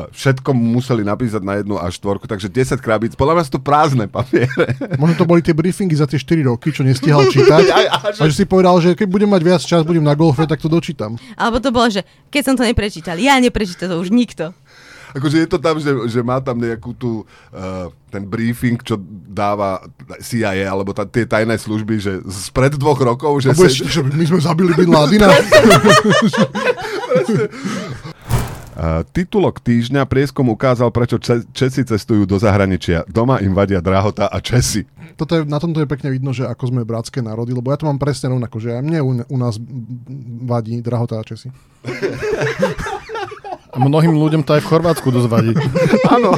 všetko 0.10 0.50
museli 0.56 1.06
napísať 1.06 1.46
na 1.46 1.62
jednu 1.62 1.78
A4, 1.78 2.26
takže 2.26 2.50
10 2.50 2.82
krabíc, 2.82 3.14
podľa 3.14 3.38
mňa 3.38 3.44
sú 3.46 3.54
to 3.60 3.62
prázdne 3.62 4.10
papiere. 4.10 4.74
Možno 5.02 5.14
to 5.14 5.30
boli 5.30 5.46
tie 5.46 5.54
briefingy 5.54 5.94
za 5.94 6.10
tie 6.10 6.18
4 6.18 6.50
roky, 6.50 6.74
čo 6.74 6.82
nestihal 6.82 7.22
čítať. 7.34 7.64
a, 7.70 7.78
že... 8.10 8.22
a 8.24 8.26
že 8.26 8.34
si 8.34 8.46
povedal, 8.50 8.82
že 8.82 8.98
keď 8.98 9.08
budem 9.14 9.30
mať 9.30 9.42
viac 9.46 9.62
čas, 9.62 9.86
budem 9.86 10.02
na 10.02 10.18
golfe, 10.18 10.50
tak 10.50 10.58
to 10.58 10.66
dočítam. 10.66 11.22
Alebo 11.38 11.62
to 11.62 11.70
bolo, 11.70 11.86
že 11.94 12.02
keď 12.34 12.42
som 12.50 12.56
to 12.58 12.66
neprečítal, 12.66 13.22
ja 13.22 13.38
neprečítal 13.38 13.94
to 13.94 14.02
už 14.02 14.10
nikto 14.10 14.58
akože 15.14 15.38
je 15.46 15.48
to 15.48 15.58
tam, 15.62 15.78
že, 15.78 15.94
že 16.10 16.20
má 16.26 16.42
tam 16.42 16.58
nejakú 16.58 16.92
tú, 16.98 17.24
uh, 17.54 17.88
ten 18.10 18.26
briefing, 18.26 18.82
čo 18.82 18.98
dáva 19.30 19.86
CIA, 20.20 20.68
alebo 20.68 20.92
ta, 20.92 21.06
tie 21.06 21.26
tajné 21.26 21.58
služby, 21.58 21.96
že 22.02 22.12
spred 22.30 22.76
dvoch 22.76 23.00
rokov, 23.00 23.46
že... 23.46 23.54
Budeš, 23.54 23.86
že 23.88 24.02
my 24.02 24.26
sme 24.26 24.40
zabili 24.42 24.74
Bin 24.74 24.90
Ladina. 24.90 25.30
Uh, 28.74 29.06
titulok 29.14 29.62
týždňa 29.62 30.02
prieskum 30.10 30.50
ukázal, 30.50 30.90
prečo 30.90 31.22
Česi 31.54 31.86
cestujú 31.86 32.26
do 32.26 32.42
zahraničia. 32.42 33.06
Doma 33.06 33.38
im 33.38 33.54
vadia 33.54 33.78
drahota 33.78 34.26
a 34.26 34.42
Česi. 34.42 34.82
Toto 35.14 35.38
je, 35.38 35.46
na 35.46 35.62
tomto 35.62 35.78
je 35.78 35.86
pekne 35.86 36.10
vidno, 36.10 36.34
že 36.34 36.50
ako 36.50 36.74
sme 36.74 36.82
bratské 36.82 37.22
národy, 37.22 37.54
lebo 37.54 37.70
ja 37.70 37.78
to 37.78 37.86
mám 37.86 38.02
presne 38.02 38.34
rovnako, 38.34 38.58
že 38.58 38.74
aj 38.74 38.82
mne 38.82 39.00
u, 39.06 39.12
u 39.30 39.38
nás 39.38 39.62
vadí 40.42 40.82
drahota 40.82 41.22
a 41.22 41.24
Česi. 41.24 41.54
A 43.74 43.78
mnohým 43.82 44.14
ľuďom 44.14 44.46
to 44.46 44.54
aj 44.54 44.62
v 44.62 44.70
Chorvátsku 44.70 45.10
dosť 45.10 45.28
vadí. 45.34 45.54
Áno. 46.16 46.38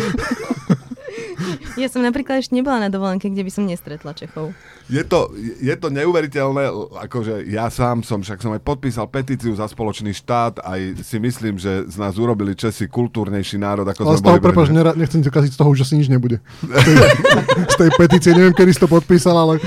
Ja 1.76 1.92
som 1.92 2.00
napríklad 2.00 2.40
ešte 2.40 2.56
nebola 2.56 2.88
na 2.88 2.90
dovolenke, 2.90 3.28
kde 3.28 3.44
by 3.44 3.52
som 3.52 3.68
nestretla 3.68 4.16
Čechov. 4.16 4.56
Je 4.88 5.04
to, 5.04 5.36
je 5.60 5.76
to 5.76 5.92
neuveriteľné, 5.92 6.72
akože 7.04 7.44
ja 7.52 7.68
sám 7.68 8.00
som, 8.00 8.24
však 8.24 8.40
som 8.40 8.56
aj 8.56 8.64
podpísal 8.64 9.12
petíciu 9.12 9.52
za 9.52 9.68
spoločný 9.68 10.16
štát, 10.16 10.64
aj 10.64 11.04
si 11.04 11.20
myslím, 11.20 11.60
že 11.60 11.84
z 11.92 11.96
nás 12.00 12.16
urobili 12.16 12.56
Česi 12.56 12.88
kultúrnejší 12.88 13.60
národ, 13.60 13.84
ako 13.84 14.08
Ale 14.08 14.16
sme 14.16 14.40
boli. 14.40 14.46
Prepáč, 14.48 14.70
nechcem 14.72 15.20
ti 15.20 15.28
kaziť 15.28 15.52
z 15.52 15.60
toho, 15.60 15.72
že 15.76 15.84
si 15.84 16.00
nič 16.00 16.08
nebude. 16.08 16.40
Z 16.64 16.80
tej, 16.80 16.96
z 17.74 17.76
tej 17.76 17.90
petície, 18.00 18.32
neviem, 18.32 18.56
kedy 18.56 18.72
si 18.72 18.80
to 18.80 18.88
podpísal, 18.88 19.36
ale... 19.36 19.60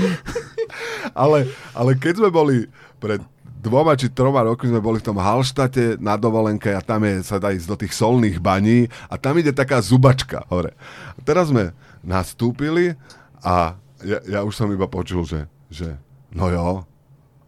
ale... 1.13 1.45
Ale 1.77 1.93
keď 1.93 2.25
sme 2.25 2.29
boli 2.33 2.65
pred 2.97 3.21
dvoma 3.59 3.93
či 3.99 4.07
troma 4.09 4.41
rokmi 4.47 4.71
sme 4.71 4.81
boli 4.81 5.03
v 5.03 5.07
tom 5.11 5.19
Halštate 5.19 5.99
na 5.99 6.15
dovolenke 6.15 6.71
a 6.71 6.81
tam 6.81 7.03
je, 7.03 7.21
sa 7.21 7.37
dá 7.37 7.51
ísť 7.51 7.67
do 7.67 7.77
tých 7.77 7.93
solných 7.93 8.39
baní 8.39 8.87
a 9.11 9.19
tam 9.19 9.35
ide 9.37 9.51
taká 9.51 9.83
zubačka 9.83 10.47
hore. 10.47 10.73
A 11.13 11.19
teraz 11.21 11.51
sme 11.51 11.75
nastúpili 12.01 12.95
a 13.43 13.75
ja, 14.01 14.19
ja 14.25 14.39
už 14.47 14.55
som 14.55 14.71
iba 14.71 14.87
počul, 14.87 15.27
že, 15.27 15.45
že 15.67 15.99
no 16.31 16.47
jo, 16.47 16.87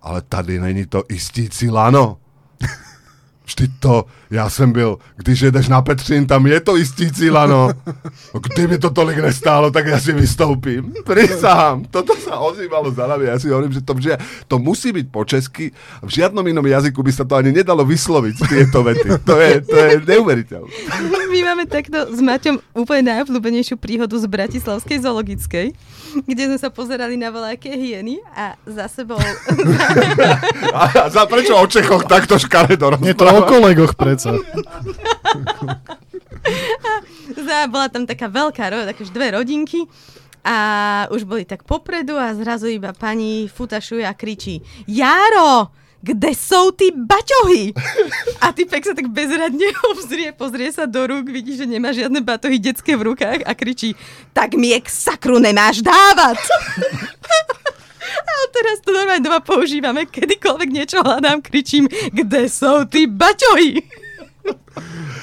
ale 0.03 0.19
tady 0.21 0.59
není 0.59 0.85
to 0.85 1.07
istící 1.07 1.71
lano. 1.71 2.20
Vždyť 3.51 3.71
to, 3.79 4.05
já 4.31 4.49
jsem 4.49 4.71
byl, 4.71 4.97
když 5.17 5.41
jedeš 5.41 5.67
na 5.67 5.81
Petřín, 5.81 6.27
tam 6.27 6.47
je 6.47 6.59
to 6.59 6.77
istý 6.77 7.11
cíla, 7.11 7.45
no. 7.45 7.69
Kdyby 8.31 8.77
to 8.77 8.89
tolik 8.89 9.17
nestálo, 9.19 9.71
tak 9.71 9.91
ja 9.91 9.99
si 9.99 10.15
vystoupím. 10.15 10.95
Prisahám. 11.03 11.83
Toto 11.91 12.15
sa 12.15 12.39
ozývalo 12.39 12.95
za 12.95 13.11
nami. 13.11 13.27
Ja 13.27 13.35
si 13.35 13.51
hovorím, 13.51 13.75
že 13.75 13.83
to, 13.83 13.91
že 13.99 14.15
to 14.47 14.55
musí 14.55 14.95
byť 14.95 15.05
po 15.11 15.27
česky. 15.27 15.75
V 15.99 16.09
žiadnom 16.09 16.47
inom 16.47 16.63
jazyku 16.63 17.03
by 17.03 17.11
sa 17.11 17.27
to 17.27 17.35
ani 17.35 17.51
nedalo 17.51 17.83
vysloviť, 17.83 18.35
tieto 18.47 18.87
vety. 18.87 19.19
To 19.27 19.35
je, 19.35 19.51
to 19.67 19.75
je 19.75 19.91
neuveriteľné. 19.99 20.71
My 21.31 21.39
máme 21.47 21.63
takto 21.63 22.11
s 22.11 22.19
Maťom 22.19 22.59
úplne 22.75 23.15
najobľúbenejšiu 23.15 23.79
príhodu 23.79 24.19
z 24.19 24.27
Bratislavskej 24.27 24.99
zoologickej, 24.99 25.67
kde 26.27 26.43
sme 26.43 26.59
sa 26.59 26.67
pozerali 26.67 27.15
na 27.15 27.31
veľké 27.31 27.71
hieny 27.71 28.19
a 28.35 28.59
za 28.67 28.91
sebou... 28.91 29.15
a, 30.75 30.83
a 30.91 31.07
za 31.07 31.23
prečo 31.31 31.55
o 31.55 31.63
Čechoch 31.63 32.03
takto 32.03 32.35
škaredo 32.35 32.99
rozprávať? 32.99 33.47
o 33.47 33.47
kolegoch 33.47 33.95
predsa. 33.95 34.35
bola 37.71 37.87
tam 37.87 38.03
taká 38.03 38.27
veľká 38.27 38.67
roda, 38.67 38.91
také 38.91 39.07
dve 39.07 39.31
rodinky 39.31 39.87
a 40.43 40.57
už 41.15 41.23
boli 41.23 41.47
tak 41.47 41.63
popredu 41.63 42.19
a 42.19 42.35
zrazu 42.35 42.67
iba 42.67 42.91
pani 42.91 43.47
futašuje 43.47 44.03
a 44.03 44.11
kričí 44.11 44.59
Jaro, 44.83 45.71
kde 46.01 46.33
sú 46.33 46.73
tí 46.73 46.89
baťohy? 46.89 47.77
A 48.41 48.49
typek 48.51 48.81
sa 48.81 48.97
tak 48.97 49.07
bezradne 49.13 49.69
obzrie, 49.93 50.33
pozrie 50.33 50.73
sa 50.73 50.89
do 50.89 51.05
rúk, 51.05 51.29
vidí, 51.29 51.53
že 51.53 51.69
nemá 51.69 51.93
žiadne 51.93 52.19
batohy 52.25 52.57
detské 52.57 52.97
v 52.97 53.13
rukách 53.13 53.45
a 53.45 53.51
kričí, 53.53 53.93
tak 54.33 54.57
mi 54.57 54.73
k 54.73 54.89
sakru 54.89 55.37
nemáš 55.37 55.85
dávať. 55.85 56.41
A 58.11 58.33
teraz 58.51 58.83
to 58.83 58.91
normálne 58.91 59.23
doma 59.23 59.39
používame, 59.39 60.03
kedykoľvek 60.03 60.69
niečo 60.73 60.99
hľadám, 60.99 61.39
kričím, 61.39 61.87
kde 62.11 62.49
sú 62.51 62.83
tí 62.89 63.07
baťohy? 63.07 63.87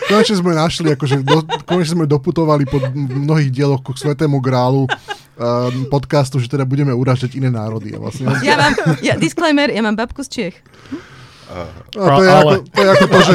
Konečne 0.09 0.37
sme 0.41 0.57
našli, 0.57 0.95
akože 0.97 1.21
do, 1.21 1.45
konečne 1.69 2.01
sme 2.01 2.07
doputovali 2.09 2.65
po 2.65 2.81
mnohých 2.97 3.53
dieloch 3.53 3.85
k 3.85 3.99
Svetému 3.99 4.41
grálu 4.41 4.89
uh, 5.39 5.71
podcastu, 5.89 6.43
že 6.43 6.51
teda 6.51 6.67
budeme 6.67 6.91
uražať 6.91 7.39
iné 7.39 7.49
národy. 7.49 7.95
Vlastne. 7.95 8.29
Ja 8.43 8.59
mám, 8.59 8.75
ja, 9.01 9.15
disclaimer, 9.15 9.71
ja 9.71 9.81
mám 9.81 9.95
babku 9.95 10.27
z 10.27 10.29
Čech. 10.29 10.57
A 11.49 11.65
to, 11.97 12.21
je 12.21 12.29
ako, 12.29 12.55
to, 12.61 12.81
je 12.85 12.89
ako 12.93 13.07
to, 13.09 13.19
že, 13.25 13.35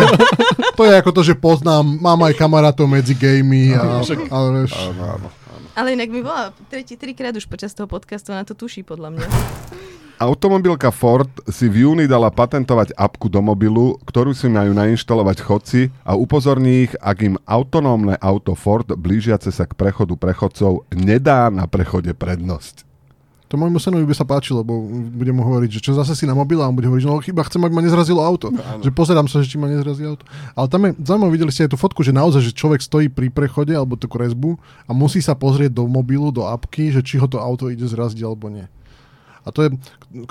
to 0.77 0.83
je 0.85 0.93
ako 0.93 1.11
to, 1.17 1.21
že 1.25 1.33
poznám, 1.33 1.81
mám 1.97 2.21
aj 2.21 2.37
kamarátov 2.37 2.85
medzi 2.85 3.17
gejmi 3.17 3.73
a, 3.73 4.05
a, 4.05 4.37
vieš, 4.53 4.77
áno, 4.77 5.17
áno. 5.17 5.27
Ale 5.73 5.97
inak 5.97 6.13
mi 6.13 6.21
bola 6.21 6.53
tretí, 6.69 6.93
trikrát 6.93 7.33
už 7.33 7.49
počas 7.49 7.73
toho 7.73 7.89
podcastu, 7.89 8.29
na 8.29 8.45
to 8.45 8.53
tuší 8.53 8.85
podľa 8.85 9.17
mňa. 9.17 9.27
Automobilka 10.21 10.93
Ford 10.93 11.29
si 11.49 11.65
v 11.65 11.89
júni 11.89 12.05
dala 12.05 12.29
patentovať 12.29 12.93
apku 12.93 13.27
do 13.27 13.41
mobilu, 13.41 13.97
ktorú 14.05 14.37
si 14.37 14.45
majú 14.45 14.71
nainštalovať 14.71 15.37
chodci 15.41 15.81
a 16.05 16.13
upozorní 16.13 16.85
ich, 16.87 16.93
ak 17.01 17.17
im 17.25 17.35
autonómne 17.49 18.15
auto 18.21 18.53
Ford 18.53 18.85
blížiace 18.85 19.49
sa 19.49 19.65
k 19.65 19.73
prechodu 19.73 20.13
prechodcov 20.13 20.85
nedá 20.93 21.49
na 21.49 21.65
prechode 21.65 22.13
prednosť. 22.13 22.85
To 23.53 23.61
môjmu 23.61 23.77
synovi 23.77 24.09
by 24.09 24.17
sa 24.17 24.25
páčilo, 24.25 24.65
lebo 24.65 24.81
budem 25.13 25.37
mu 25.37 25.45
hovoriť, 25.45 25.77
že 25.77 25.83
čo 25.85 25.93
zase 25.93 26.17
si 26.17 26.25
na 26.25 26.33
mobil 26.33 26.57
a 26.57 26.65
on 26.65 26.73
bude 26.73 26.89
hovoriť, 26.89 27.05
že 27.05 27.09
no 27.09 27.21
chyba 27.21 27.45
chcem, 27.45 27.61
ak 27.61 27.69
ma 27.69 27.85
nezrazilo 27.85 28.17
auto. 28.17 28.49
No, 28.49 28.81
že 28.81 28.89
pozerám 28.89 29.29
sa, 29.29 29.45
že 29.45 29.53
či 29.53 29.61
ma 29.61 29.69
nezrazí 29.69 30.01
auto. 30.09 30.25
Ale 30.57 30.65
tam 30.73 30.89
je, 30.89 30.97
zaujímavé, 31.05 31.37
videli 31.37 31.53
ste 31.53 31.69
aj 31.69 31.71
tú 31.73 31.77
fotku, 31.77 32.01
že 32.01 32.09
naozaj, 32.09 32.49
že 32.49 32.57
človek 32.57 32.81
stojí 32.81 33.13
pri 33.13 33.29
prechode 33.29 33.69
alebo 33.77 33.93
tú 33.93 34.09
kresbu 34.09 34.57
a 34.89 34.91
musí 34.97 35.21
sa 35.21 35.37
pozrieť 35.37 35.69
do 35.69 35.85
mobilu, 35.85 36.33
do 36.33 36.49
apky, 36.49 36.89
že 36.89 37.05
či 37.05 37.21
ho 37.21 37.29
to 37.29 37.37
auto 37.37 37.69
ide 37.69 37.85
zraziť 37.85 38.25
alebo 38.25 38.49
nie. 38.49 38.65
A 39.43 39.49
to 39.51 39.67
je, 39.67 39.69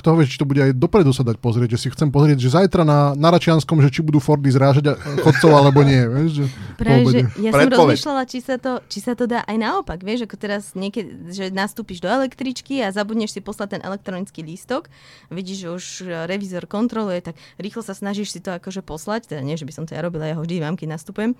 kto 0.00 0.08
vie, 0.16 0.24
či 0.24 0.40
to 0.40 0.48
bude 0.48 0.60
aj 0.60 0.72
dopredu 0.72 1.12
sa 1.12 1.22
dať 1.22 1.36
pozrieť, 1.36 1.76
že 1.76 1.78
si 1.84 1.88
chcem 1.92 2.08
pozrieť, 2.08 2.40
že 2.40 2.56
zajtra 2.56 2.82
na, 2.82 3.12
na 3.12 3.28
Račianskom, 3.32 3.78
že 3.84 3.92
či 3.92 4.00
budú 4.00 4.18
Fordy 4.18 4.48
zrážať 4.48 4.96
chodcov 5.24 5.50
alebo 5.52 5.84
nie. 5.84 6.00
Vieš, 6.04 6.30
že 6.32 6.44
Práve, 6.80 7.04
že 7.12 7.18
ja 7.38 7.50
som 7.52 7.68
rozmýšľala, 7.68 8.22
či 8.26 8.38
sa, 8.40 8.56
to, 8.56 8.80
či 8.88 8.98
sa 9.04 9.12
to 9.12 9.24
dá 9.28 9.44
aj 9.44 9.56
naopak. 9.60 10.00
Vieš, 10.00 10.26
ako 10.26 10.36
teraz 10.40 10.72
niekedy, 10.72 11.32
že 11.32 11.52
nastúpiš 11.52 12.00
do 12.00 12.08
električky 12.08 12.80
a 12.80 12.90
zabudneš 12.90 13.36
si 13.36 13.40
poslať 13.44 13.78
ten 13.78 13.82
elektronický 13.84 14.40
lístok, 14.42 14.88
vidíš, 15.28 15.58
že 15.58 15.68
už 15.68 15.84
revizor 16.26 16.64
kontroluje, 16.64 17.20
tak 17.20 17.34
rýchlo 17.60 17.84
sa 17.84 17.92
snažíš 17.92 18.34
si 18.34 18.40
to 18.40 18.52
akože 18.56 18.80
poslať, 18.82 19.28
teda 19.28 19.44
nie, 19.44 19.60
že 19.60 19.68
by 19.68 19.72
som 19.72 19.84
to 19.84 19.94
ja 19.94 20.02
robila, 20.02 20.28
ja 20.28 20.34
ho 20.38 20.42
vždy 20.42 20.64
mám, 20.64 20.74
keď 20.74 20.96
nastupujem. 20.96 21.32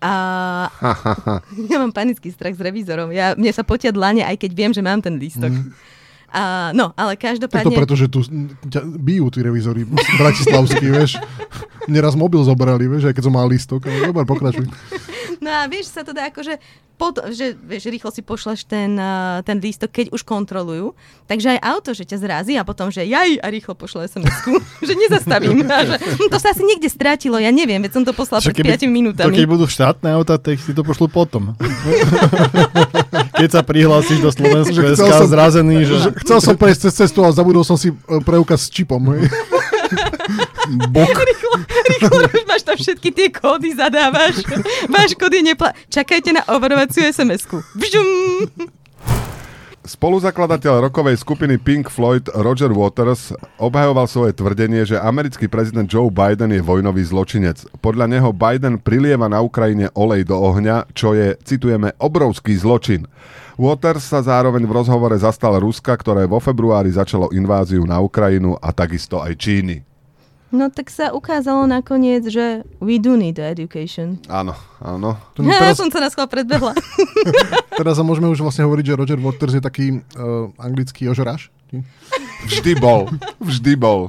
A 0.00 0.12
ja 1.70 1.76
mám 1.78 1.92
panický 1.92 2.30
strach 2.30 2.54
s 2.54 2.62
revizorom. 2.62 3.10
Ja, 3.12 3.34
mne 3.34 3.52
sa 3.52 3.66
potia 3.66 3.90
dlane, 3.92 4.22
aj 4.24 4.36
keď 4.40 4.50
viem, 4.54 4.72
že 4.72 4.82
mám 4.84 5.00
ten 5.02 5.16
lístok. 5.18 5.52
Mm. 5.52 5.72
A, 6.32 6.74
no, 6.74 6.90
ale 6.98 7.14
každopádne... 7.14 7.70
Tak 7.70 7.72
to 7.72 7.80
preto, 7.80 7.94
že 7.94 8.06
tu 8.10 8.20
ťa 8.66 8.82
bijú 8.82 9.30
tí 9.30 9.40
revizory 9.46 9.86
bratislavskí, 10.18 10.86
vieš. 10.90 11.22
Neraz 11.86 12.14
mobil 12.14 12.42
zobrali, 12.42 12.86
vieš, 12.86 13.08
aj 13.08 13.14
keď 13.14 13.24
som 13.24 13.34
mal 13.34 13.46
listok. 13.46 13.86
Ale 13.86 14.10
dobre, 14.10 14.24
pokračuj. 14.24 14.66
No 15.36 15.52
a 15.52 15.68
vieš, 15.68 15.92
sa 15.92 16.00
to 16.00 16.16
dá 16.16 16.32
akože 16.32 16.56
pod, 16.96 17.20
že 17.28 17.52
vieš, 17.52 17.92
rýchlo 17.92 18.08
si 18.08 18.24
pošleš 18.24 18.64
ten, 18.64 18.96
uh, 18.96 19.44
ten 19.44 19.60
lístok, 19.60 19.92
keď 19.92 20.06
už 20.08 20.24
kontrolujú. 20.24 20.96
Takže 21.28 21.54
aj 21.54 21.60
auto, 21.60 21.92
že 21.92 22.08
ťa 22.08 22.18
zrazí 22.18 22.54
a 22.56 22.64
potom, 22.64 22.88
že 22.88 23.04
jaj 23.04 23.36
a 23.44 23.46
rýchlo 23.52 23.76
pošle 23.76 24.08
SMS-ku, 24.08 24.56
že 24.88 24.96
nezastavím. 24.96 25.60
A 25.68 25.84
že, 25.84 25.96
hm, 26.00 26.32
to 26.32 26.40
sa 26.40 26.56
asi 26.56 26.64
niekde 26.64 26.88
strátilo, 26.88 27.36
ja 27.36 27.52
neviem, 27.52 27.84
veď 27.84 28.00
som 28.00 28.02
to 28.02 28.16
poslal 28.16 28.40
Však 28.40 28.56
pred 28.56 28.80
5 28.80 28.80
To 28.80 28.88
minútami. 28.88 29.36
keď 29.36 29.46
budú 29.46 29.68
štátne 29.68 30.08
auta, 30.16 30.40
tak 30.40 30.56
si 30.56 30.72
to 30.72 30.80
pošlu 30.80 31.12
potom. 31.12 31.52
keď 33.38 33.48
sa 33.52 33.60
prihlásiš 33.60 34.24
do 34.24 34.32
Slovensku 34.32 34.72
Že 34.72 34.96
chcel 34.96 35.06
SK 35.06 35.20
som- 35.20 35.30
zrazený, 35.30 35.76
že 35.84 35.94
Že 36.00 36.08
Chcel 36.24 36.38
som 36.40 36.54
prejsť 36.56 36.80
cez 36.88 36.94
cestu, 36.96 37.20
ale 37.20 37.36
zabudol 37.36 37.62
som 37.62 37.76
si 37.76 37.92
e, 37.92 37.96
preukaz 38.24 38.66
s 38.66 38.72
čipom. 38.72 39.04
hej. 39.12 39.28
Bok. 40.90 41.16
Rýchlo, 41.30 41.54
rýchlo 41.90 42.18
máš 42.50 42.62
tam 42.66 42.76
všetky 42.76 43.08
tie 43.14 43.28
kódy, 43.30 43.74
zadávaš. 43.74 44.42
Váš 44.90 45.14
kód 45.14 45.32
je 45.32 45.42
nepla... 45.42 45.72
Čakajte 45.88 46.34
na 46.34 46.42
overovaciu 46.50 47.06
SMS-ku. 47.06 47.62
Vžum. 47.78 48.08
Spoluzakladateľ 49.86 50.90
rokovej 50.90 51.22
skupiny 51.22 51.62
Pink 51.62 51.86
Floyd 51.94 52.26
Roger 52.34 52.74
Waters 52.74 53.30
obhajoval 53.62 54.10
svoje 54.10 54.34
tvrdenie, 54.34 54.82
že 54.82 54.98
americký 54.98 55.46
prezident 55.46 55.86
Joe 55.86 56.10
Biden 56.10 56.50
je 56.50 56.58
vojnový 56.58 57.06
zločinec. 57.06 57.62
Podľa 57.78 58.10
neho 58.10 58.34
Biden 58.34 58.82
prilieva 58.82 59.30
na 59.30 59.38
Ukrajine 59.38 59.86
olej 59.94 60.26
do 60.26 60.42
ohňa, 60.42 60.90
čo 60.90 61.14
je, 61.14 61.38
citujeme, 61.46 61.94
obrovský 62.02 62.58
zločin. 62.58 63.06
Waters 63.54 64.10
sa 64.10 64.26
zároveň 64.26 64.66
v 64.66 64.74
rozhovore 64.74 65.14
zastal 65.22 65.54
Ruska, 65.62 65.94
ktoré 65.94 66.26
vo 66.26 66.42
februári 66.42 66.90
začalo 66.90 67.30
inváziu 67.30 67.86
na 67.86 68.02
Ukrajinu 68.02 68.58
a 68.58 68.74
takisto 68.74 69.22
aj 69.22 69.38
Číny. 69.38 69.95
No 70.48 70.70
tak 70.70 70.88
sa 70.88 71.10
ukázalo 71.10 71.66
nakoniec, 71.66 72.22
že 72.24 72.62
we 72.78 72.96
do 72.96 73.14
need 73.14 73.34
education. 73.36 74.22
Áno, 74.26 74.54
áno. 74.78 75.18
To- 75.34 75.42
Ja 75.42 75.58
Teraz, 75.64 75.76
som 75.76 75.90
sa 75.90 75.98
na 75.98 76.06
schvál 76.06 76.26
predbehla. 76.26 76.70
teraz 77.78 77.98
sa 77.98 78.04
môžeme 78.04 78.30
už 78.30 78.40
vlastne 78.40 78.62
hovoriť, 78.62 78.84
že 78.86 78.94
Roger 78.94 79.18
Waters 79.18 79.52
je 79.52 79.60
taký 79.60 79.86
uh, 80.14 80.48
anglický 80.56 81.06
ožraš. 81.06 81.50
Vždy 82.46 82.78
bol. 82.78 83.10
Vždy 83.42 83.74
bol. 83.74 84.06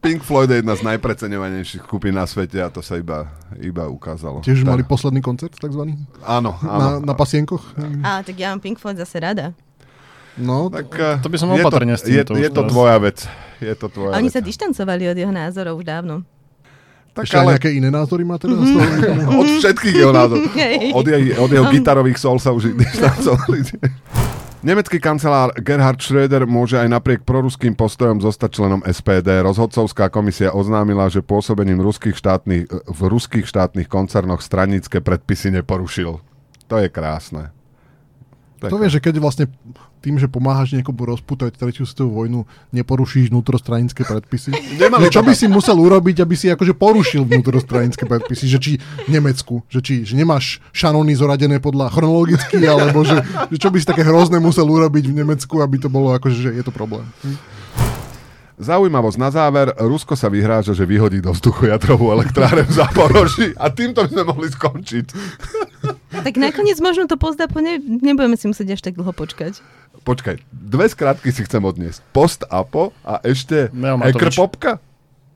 Pink 0.00 0.20
Floyd 0.20 0.50
je 0.50 0.58
jedna 0.58 0.74
z 0.74 0.82
najpreceňovanejších 0.82 1.86
skupín 1.86 2.18
na 2.18 2.26
svete 2.26 2.58
a 2.58 2.66
to 2.66 2.82
sa 2.82 2.98
iba, 2.98 3.30
iba 3.56 3.86
ukázalo. 3.86 4.42
Tiež 4.42 4.60
Tak- 4.60 4.68
mali 4.68 4.82
posledný 4.82 5.22
koncert, 5.22 5.54
takzvaný? 5.54 5.94
Áno, 6.20 6.58
Na, 6.58 6.98
áno. 6.98 7.06
na 7.06 7.14
pasienkoch? 7.14 7.62
A 8.02 8.20
tak 8.20 8.34
ja 8.34 8.50
mám 8.50 8.58
Pink 8.58 8.76
Floyd 8.76 8.98
zase 8.98 9.22
rada. 9.22 9.54
No, 10.38 10.70
Tak, 10.70 10.88
eh, 10.94 11.18
To 11.18 11.28
by 11.28 11.36
som 11.38 11.48
je 11.52 11.62
opatrne 11.62 11.94
s 11.98 12.02
je, 12.06 12.22
týmto 12.22 12.38
je 12.38 12.48
už 12.48 12.54
to 12.54 12.62
tvoja 12.70 12.96
vec. 13.02 13.18
Je 13.58 13.74
to 13.74 13.86
tvoja 13.90 14.14
oni 14.14 14.30
vec. 14.30 14.34
sa 14.38 14.40
dištancovali 14.40 15.02
od 15.10 15.16
jeho 15.18 15.34
názorov 15.34 15.82
už 15.82 15.86
dávno. 15.86 16.22
tak, 17.10 17.26
ešte 17.26 17.38
ale 17.42 17.58
nejaké 17.58 17.70
iné 17.74 17.90
názory 17.90 18.22
má 18.22 18.38
teda? 18.38 18.54
toho? 18.54 18.78
od 19.42 19.48
všetkých 19.58 19.94
jeho 19.98 20.14
názorov. 20.14 20.46
Od, 20.98 21.06
jej, 21.10 21.34
od 21.34 21.50
jeho 21.50 21.66
gitarových 21.66 22.18
sol 22.22 22.38
sa 22.38 22.54
už 22.54 22.78
dištancovali. 22.78 23.58
Nemecký 24.58 24.98
kancelár 24.98 25.54
Gerhard 25.62 26.02
Schröder 26.02 26.42
môže 26.42 26.74
aj 26.74 26.90
napriek 26.90 27.22
proruským 27.22 27.78
postojom 27.78 28.18
zostať 28.18 28.50
členom 28.58 28.82
SPD. 28.82 29.38
Rozhodcovská 29.42 30.10
komisia 30.10 30.50
oznámila, 30.50 31.06
že 31.06 31.22
pôsobením 31.22 31.78
ruských 31.78 32.18
štátnych, 32.18 32.66
v 32.70 33.00
ruských 33.06 33.46
štátnych 33.46 33.86
koncernoch 33.86 34.42
stranické 34.42 34.98
predpisy 34.98 35.54
neporušil. 35.62 36.18
To 36.66 36.74
je 36.74 36.90
krásne. 36.90 37.54
Je 38.66 38.72
To 38.74 38.78
vieš, 38.82 38.98
že 38.98 39.04
keď 39.04 39.14
vlastne 39.22 39.46
tým, 39.98 40.18
že 40.18 40.30
pomáhaš 40.30 40.74
niekomu 40.74 41.06
rozputať 41.06 41.58
tretiu 41.58 41.82
svetovú 41.86 42.22
vojnu, 42.22 42.46
neporušíš 42.74 43.30
vnútrostranické 43.30 44.02
predpisy. 44.06 44.50
No, 44.98 45.06
čo 45.10 45.22
by 45.22 45.34
tak. 45.34 45.38
si 45.38 45.46
musel 45.46 45.78
urobiť, 45.78 46.22
aby 46.24 46.34
si 46.34 46.48
akože 46.50 46.74
porušil 46.74 47.22
vnútrostranické 47.22 48.08
predpisy? 48.08 48.50
Že 48.50 48.58
či 48.58 48.72
v 48.78 49.10
Nemecku, 49.10 49.62
že 49.70 49.78
či 49.84 50.02
že 50.02 50.14
nemáš 50.16 50.58
šanóny 50.74 51.14
zoradené 51.14 51.62
podľa 51.62 51.92
chronologicky, 51.92 52.62
alebo 52.66 53.04
že, 53.06 53.20
že 53.52 53.58
čo 53.58 53.68
by 53.70 53.76
si 53.78 53.86
také 53.86 54.02
hrozné 54.02 54.40
musel 54.42 54.66
urobiť 54.66 55.12
v 55.12 55.18
Nemecku, 55.22 55.60
aby 55.60 55.76
to 55.78 55.92
bolo 55.92 56.14
akože, 56.16 56.36
že 56.38 56.50
je 56.56 56.64
to 56.64 56.72
problém. 56.72 57.06
Zaujímavosť 58.58 59.18
na 59.22 59.30
záver, 59.30 59.70
Rusko 59.78 60.18
sa 60.18 60.26
vyhráža, 60.26 60.74
že 60.74 60.82
vyhodí 60.82 61.22
do 61.22 61.30
vzduchu 61.30 61.70
jadrovú 61.70 62.10
elektráreň 62.10 62.66
v 62.66 62.74
Zaporoži 62.74 63.48
a 63.54 63.70
týmto 63.70 64.02
by 64.02 64.10
sme 64.10 64.22
mohli 64.26 64.50
skončiť. 64.50 65.06
Tak 66.10 66.34
nakoniec 66.34 66.74
možno 66.82 67.06
to 67.06 67.14
pozdapo, 67.14 67.62
ne, 67.62 67.78
nebudeme 67.78 68.34
si 68.34 68.50
musieť 68.50 68.74
až 68.74 68.80
tak 68.82 68.98
dlho 68.98 69.14
počkať. 69.14 69.62
Počkaj, 70.02 70.42
dve 70.50 70.86
skratky 70.90 71.30
si 71.30 71.46
chcem 71.46 71.62
odniesť. 71.62 72.02
Post-apo 72.10 72.90
a 73.06 73.22
ešte 73.22 73.70
Meo 73.70 73.94
Matovič. 73.94 74.34
ekrpopka? 74.34 74.82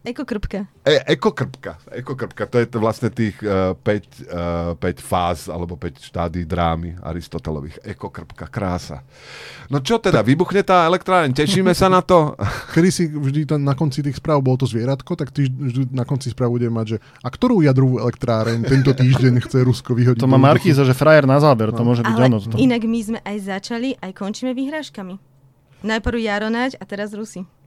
Eko 0.02 0.26
krpka. 0.26 0.66
E, 0.82 0.98
ekokrpka. 1.14 1.78
Ekokrpka, 1.94 2.50
to 2.50 2.58
je 2.58 2.66
to 2.66 2.82
vlastne 2.82 3.06
tých 3.14 3.38
uh, 3.46 3.78
5, 3.86 4.74
uh, 4.74 4.74
5 4.74 4.98
fáz 4.98 5.46
alebo 5.46 5.78
5 5.78 6.10
štádí 6.10 6.42
drámy 6.42 6.98
Aristotelových. 6.98 7.78
Ekokrpka, 7.86 8.50
krása. 8.50 9.06
No 9.70 9.78
čo 9.78 10.02
teda, 10.02 10.26
vybuchne 10.26 10.66
tá 10.66 10.90
elektráreň, 10.90 11.30
tešíme 11.30 11.70
sa 11.70 11.86
na 11.86 12.02
to? 12.02 12.34
Kedy 12.74 12.90
si 12.90 13.06
vždy 13.06 13.46
tam 13.46 13.62
na 13.62 13.78
konci 13.78 14.02
tých 14.02 14.18
správ 14.18 14.42
bolo 14.42 14.58
to 14.58 14.66
zvieratko, 14.66 15.14
tak 15.14 15.30
ty 15.30 15.46
vždy 15.46 15.94
na 15.94 16.02
konci 16.02 16.34
správ 16.34 16.50
bude 16.50 16.66
mať, 16.66 16.86
že 16.86 16.96
a 17.22 17.30
ktorú 17.30 17.62
jadrovú 17.62 18.02
elektráreň 18.02 18.66
tento 18.66 18.90
týždeň 18.90 19.38
chce 19.38 19.62
Rusko 19.62 19.94
vyhodiť? 19.94 20.18
To 20.18 20.26
má? 20.26 20.34
Markíza, 20.34 20.82
že 20.82 20.98
frajer 20.98 21.30
na 21.30 21.38
záber, 21.38 21.70
to 21.70 21.86
môže 21.86 22.02
byť 22.02 22.16
Ale 22.18 22.26
ono. 22.26 22.42
To. 22.42 22.58
inak 22.58 22.82
my 22.82 23.00
sme 23.06 23.18
aj 23.22 23.36
začali, 23.54 23.94
aj 24.02 24.10
končíme 24.18 24.50
vyhrážkami. 24.50 25.14
Najprv 25.86 26.18
Jaronáč 26.18 26.74
a 26.82 26.84
teraz 26.90 27.14
Rusi. 27.14 27.61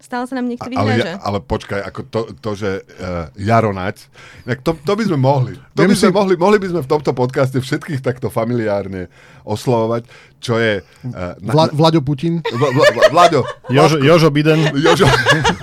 Stále 0.00 0.24
sa 0.24 0.34
nám 0.34 0.48
niekto 0.48 0.64
Ale, 0.64 0.72
vyhráža. 0.72 1.06
ja, 1.06 1.16
ale 1.20 1.38
počkaj, 1.38 1.80
ako 1.84 2.00
to, 2.08 2.20
to 2.34 2.50
že 2.56 2.70
uh, 2.96 3.28
Jaronať, 3.34 4.08
inak 4.42 4.58
to, 4.60 4.72
to 4.74 4.92
by 4.92 5.04
sme 5.04 5.18
mohli. 5.18 5.52
To 5.76 5.84
by 5.84 5.92
sme 5.92 6.08
si- 6.08 6.16
mohli, 6.16 6.34
mohli 6.34 6.56
by 6.56 6.66
sme 6.66 6.80
v 6.80 6.88
tomto 6.88 7.12
podcaste 7.12 7.56
všetkých 7.56 8.00
takto 8.00 8.26
familiárne 8.26 9.12
oslovovať, 9.42 10.08
čo 10.36 10.56
je... 10.56 10.80
Uh, 11.04 11.36
Vla, 11.38 11.68
Vlaďo 11.68 12.00
Putin. 12.00 12.40
Vla, 12.42 12.68
Vla, 12.72 12.84
Vlaďo, 13.08 13.40
Jožo, 13.68 14.00
Jožo 14.00 14.28
Biden, 14.28 14.72
Jožo. 14.74 15.04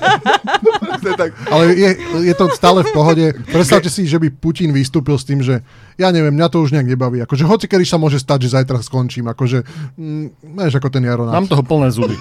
To 1.02 1.08
je 1.08 1.16
tak, 1.18 1.32
Ale 1.50 1.74
je, 1.78 1.92
je 2.26 2.36
to 2.36 2.50
stále 2.54 2.82
v 2.82 2.92
pohode. 2.92 3.26
Predstavte 3.48 3.90
si, 3.90 4.10
že 4.10 4.18
by 4.18 4.34
Putin 4.34 4.74
vystúpil 4.74 5.18
s 5.18 5.26
tým, 5.26 5.46
že 5.46 5.62
ja 5.98 6.10
neviem, 6.14 6.34
mňa 6.34 6.48
to 6.50 6.62
už 6.62 6.74
nejak 6.74 6.90
nebaví. 6.90 7.22
Akože 7.26 7.46
hoci 7.46 7.66
kedy 7.66 7.86
sa 7.86 7.98
môže 7.98 8.22
stať, 8.22 8.50
že 8.50 8.54
zajtra 8.58 8.82
skončím. 8.82 9.30
Akože, 9.30 9.66
mm, 9.98 10.58
vieš, 10.58 10.78
ako 10.78 10.90
ten 10.94 11.06
Jaro 11.06 11.30
mám 11.30 11.50
toho 11.50 11.64
plné 11.66 11.90
zuby. 11.94 12.18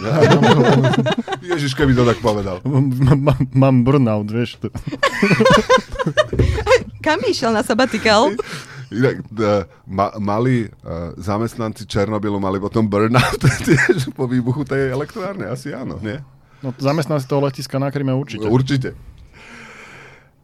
Ježiš, 1.53 1.77
keby 1.77 1.93
to 1.97 2.05
tak 2.05 2.19
povedal. 2.25 2.61
Mám- 3.53 3.85
burnout, 3.85 4.29
vieš. 4.29 4.59
Kam 7.05 7.23
išiel 7.23 7.55
na 7.55 7.63
sabatikál? 7.63 8.35
Inak, 8.91 9.19
uh, 9.35 9.67
ma, 9.87 10.15
mali 10.19 10.71
uh, 10.71 11.11
zamestnanci 11.19 11.91
Černobylu 11.91 12.39
mali 12.39 12.63
potom 12.63 12.87
burnout 12.87 13.43
tiež 13.67 14.15
po 14.15 14.31
výbuchu 14.31 14.63
tej 14.63 14.95
elektrárne, 14.95 15.51
asi 15.51 15.75
áno, 15.75 15.99
nie? 15.99 16.23
No, 16.63 16.75
zamestnanci 16.79 17.29
toho 17.29 17.41
letiska 17.41 17.79
na 17.79 17.91
Kryme 17.91 18.15
určite. 18.15 18.49
Určite. 18.49 18.89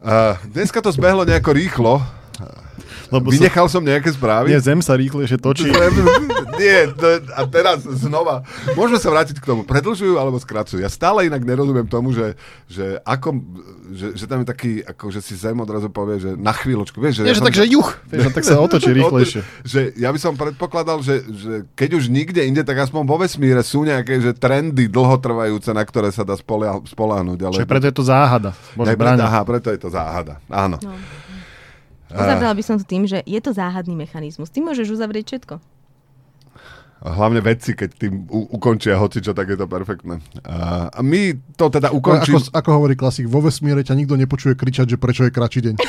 Uh, 0.03 0.37
dneska 0.45 0.83
to 0.83 0.93
zbehlo 0.93 1.25
nejako 1.25 1.53
rýchlo. 1.53 2.03
Lebo 3.13 3.29
Vynechal 3.29 3.69
som 3.69 3.85
nejaké 3.85 4.09
správy? 4.09 4.49
nie, 4.49 4.59
zem 4.59 4.81
sa 4.81 4.97
rýchlejšie 4.97 5.37
točí. 5.37 5.69
Nie, 6.53 6.85
to, 6.87 7.09
a 7.33 7.49
teraz 7.49 7.81
znova. 7.81 8.45
Môžeme 8.73 9.01
sa 9.01 9.09
vrátiť 9.09 9.41
k 9.41 9.45
tomu. 9.45 9.65
Predlžujú 9.65 10.15
alebo 10.15 10.37
skracujú? 10.37 10.79
Ja 10.79 10.93
stále 10.93 11.25
inak 11.25 11.41
nerozumiem 11.41 11.89
tomu, 11.89 12.13
že, 12.13 12.37
že, 12.69 13.01
ako, 13.03 13.41
že, 13.91 14.07
že 14.15 14.25
tam 14.29 14.45
je 14.45 14.47
taký, 14.47 14.73
ako 14.85 15.09
že 15.09 15.25
si 15.25 15.33
zem 15.33 15.57
odrazu 15.57 15.89
povie, 15.89 16.21
že 16.21 16.31
na 16.37 16.53
chvíľočku. 16.53 17.01
Vieš, 17.01 17.15
že 17.15 17.23
Nie, 17.25 17.33
že 17.33 17.41
som- 17.41 17.49
takže 17.49 17.65
juch, 17.67 17.97
vieš, 18.05 18.31
tak 18.31 18.45
sa 18.45 18.61
otočí 18.69 18.93
rýchlejšie. 18.93 19.41
Že 19.65 19.81
ja 19.97 20.13
by 20.13 20.19
som 20.21 20.37
predpokladal, 20.37 21.01
že, 21.01 21.25
že 21.27 21.53
keď 21.73 21.91
už 21.97 22.05
nikde 22.09 22.45
inde, 22.45 22.63
tak 22.63 22.79
aspoň 22.79 23.01
vo 23.03 23.17
vesmíre 23.17 23.65
sú 23.65 23.83
nejaké 23.83 24.21
že 24.21 24.37
trendy 24.37 24.87
dlhotrvajúce, 24.87 25.73
na 25.73 25.83
ktoré 25.83 26.13
sa 26.13 26.23
dá 26.23 26.37
spolia- 26.37 26.85
spoláhnuť. 26.85 27.39
Ale... 27.43 27.55
Čiže 27.59 27.67
preto 27.67 27.87
je 27.89 27.97
to 27.97 28.05
záhada. 28.05 28.53
Bože, 28.77 28.93
Aj 28.93 28.97
preto, 28.97 29.23
aha, 29.25 29.41
preto 29.43 29.69
je 29.73 29.81
to 29.81 29.89
záhada. 29.89 30.37
Áno. 30.47 30.77
No. 30.79 30.93
Uzavrela 32.13 32.55
by 32.55 32.63
som 32.65 32.77
to 32.77 32.85
tým, 32.85 33.09
že 33.09 33.25
je 33.25 33.41
to 33.41 33.57
záhadný 33.57 33.97
mechanizmus. 33.97 34.53
Ty 34.53 34.61
môžeš 34.61 34.93
uzavrieť 34.93 35.25
všetko. 35.33 35.55
Hlavne 37.03 37.43
vedci, 37.43 37.75
keď 37.75 37.91
tým 37.99 38.31
u- 38.31 38.47
ukončia 38.55 38.95
hocičo, 38.95 39.35
tak 39.35 39.51
je 39.51 39.59
to 39.59 39.67
perfektné. 39.67 40.23
A, 40.47 41.03
my 41.03 41.35
to 41.59 41.67
teda 41.67 41.91
ukončíme. 41.91 42.39
Ako, 42.39 42.55
ako 42.55 42.71
hovorí 42.79 42.95
klasik, 42.95 43.27
vo 43.27 43.43
vesmíre 43.43 43.83
ťa 43.83 43.99
nikto 43.99 44.15
nepočuje 44.15 44.55
kričať, 44.55 44.95
že 44.95 45.03
prečo 45.03 45.27
je 45.27 45.35
kratší 45.35 45.61
deň. 45.67 45.75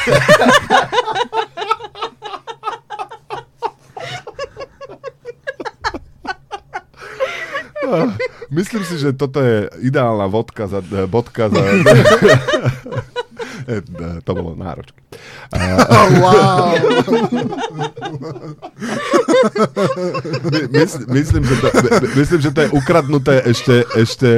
Myslím 8.54 8.86
si, 8.86 9.02
že 9.02 9.18
toto 9.18 9.42
je 9.42 9.66
ideálna 9.82 10.30
vodka 10.30 10.70
za, 10.70 10.82
eh, 10.82 11.10
bodka 11.10 11.50
za... 11.50 11.62
Eh, 13.64 13.82
eh, 14.06 14.18
to 14.22 14.32
bolo 14.32 14.54
náročné. 14.54 15.00
Oh, 15.54 16.10
wow. 16.24 16.74
My, 20.52 20.60
mysl, 20.72 20.98
myslím, 21.08 21.44
že 21.46 21.56
to, 21.62 21.68
my- 21.74 22.16
myslím, 22.16 22.40
že 22.42 22.50
to 22.52 22.60
je 22.62 22.70
ukradnuté 22.72 23.34
ešte, 23.46 23.76
ešte 23.96 24.30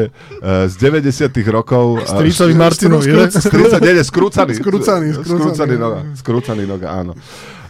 uh, 0.41 0.67
z 0.67 0.73
90 0.77 1.31
rokov. 1.49 2.03
Stricovi 2.05 2.53
Uh, 2.55 2.59
Martinovi, 2.59 3.09
ne? 3.09 3.27
Skrúca, 3.31 3.77
nie, 3.79 3.93
nie, 3.93 4.03
skrúcaný. 4.03 4.53
Skrúcaný, 4.55 5.07
skrúcaný. 5.15 5.41
Skrúcaný 5.41 5.75
noga, 5.75 5.99
skrúcaný 6.15 6.63
noga, 6.65 6.87
áno. 6.91 7.13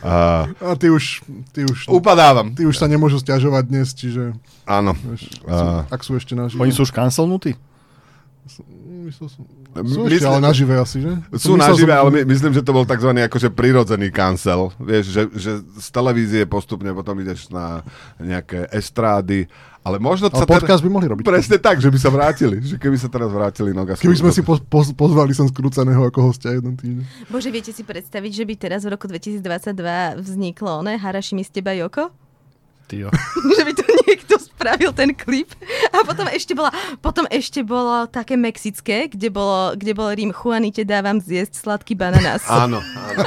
Uh, 0.05 0.45
A 0.61 0.77
ty 0.77 0.89
už, 0.89 1.25
ty 1.49 1.65
už, 1.65 1.89
upadávam. 1.89 2.53
ty 2.53 2.61
už 2.61 2.77
sa 2.77 2.85
nemôžu 2.85 3.17
stiažovať 3.17 3.63
dnes, 3.65 3.89
čiže 3.89 4.37
Áno. 4.65 4.93
vieš, 4.93 5.33
sú, 5.41 5.49
A- 5.49 5.81
ak 5.89 6.01
sú 6.01 6.13
ešte 6.13 6.37
nažive. 6.37 6.61
Oni 6.61 6.69
sú 6.69 6.85
už 6.85 6.93
cancelnutí? 6.93 7.57
Myslel 9.05 9.27
som- 9.29 9.45
Sú 9.85 10.09
ešte 10.09 10.25
ale 10.25 10.41
nažive 10.41 10.73
asi, 10.73 10.97
že? 10.99 11.11
Sú 11.37 11.53
nažive, 11.53 11.93
som- 11.93 12.01
ale 12.01 12.09
my, 12.09 12.19
myslím, 12.25 12.51
že 12.51 12.65
to 12.65 12.73
bol 12.73 12.83
tzv. 12.83 13.13
akože 13.13 13.53
prirodzený 13.53 14.09
cancel. 14.09 14.73
Vieš, 14.75 15.05
že, 15.05 15.21
že 15.31 15.51
z 15.61 15.87
televízie 15.93 16.43
postupne 16.43 16.89
potom 16.91 17.13
ideš 17.21 17.53
na 17.53 17.85
nejaké 18.17 18.65
estrády. 18.73 19.45
Ale 19.85 20.01
možno 20.01 20.33
Ale 20.33 20.41
sa 20.41 20.49
podcast 20.49 20.81
by 20.81 20.89
mohli 20.89 21.05
robiť. 21.05 21.21
Presne 21.21 21.61
tak, 21.61 21.77
že 21.77 21.93
by 21.93 21.97
sa 22.01 22.09
vrátili. 22.09 22.57
Že 22.57 22.81
keby 22.81 22.97
sa 22.97 23.05
teraz 23.05 23.29
vrátili 23.29 23.69
noga. 23.69 23.93
Keby 23.93 24.17
sme 24.17 24.33
si 24.33 24.41
po, 24.41 24.57
po, 24.57 24.81
pozvali 24.81 25.29
som 25.29 25.45
skrúcaného 25.45 26.01
ako 26.09 26.33
hostia 26.33 26.57
jeden 26.57 26.73
týždeň. 26.73 27.29
Bože, 27.29 27.53
viete 27.53 27.69
si 27.69 27.85
predstaviť, 27.85 28.31
že 28.33 28.43
by 28.49 28.53
teraz 28.57 28.81
v 28.81 28.97
roku 28.97 29.05
2022 29.05 30.17
vzniklo 30.17 30.81
oné 30.81 30.97
Harašimi 30.97 31.45
z 31.45 31.61
teba 31.61 31.77
Joko? 31.77 32.09
Tyjo. 32.85 33.09
že 33.57 33.63
by 33.65 33.73
to 33.73 33.83
niekto 34.05 34.35
spravil 34.37 34.93
ten 34.93 35.09
klip. 35.17 35.49
A 35.89 36.05
potom 36.05 36.29
ešte 36.29 36.53
bola, 36.53 36.69
potom 37.01 37.25
ešte 37.33 37.65
bolo 37.65 38.05
také 38.05 38.37
mexické, 38.37 39.09
kde 39.09 39.33
bolo, 39.33 39.73
kde 39.73 39.97
bol 39.97 40.13
rím 40.13 40.29
Juanite 40.29 40.85
dávam 40.85 41.17
zjesť 41.17 41.65
sladký 41.65 41.97
bananás. 41.97 42.45
Áno, 42.65 42.79
áno. 42.79 43.23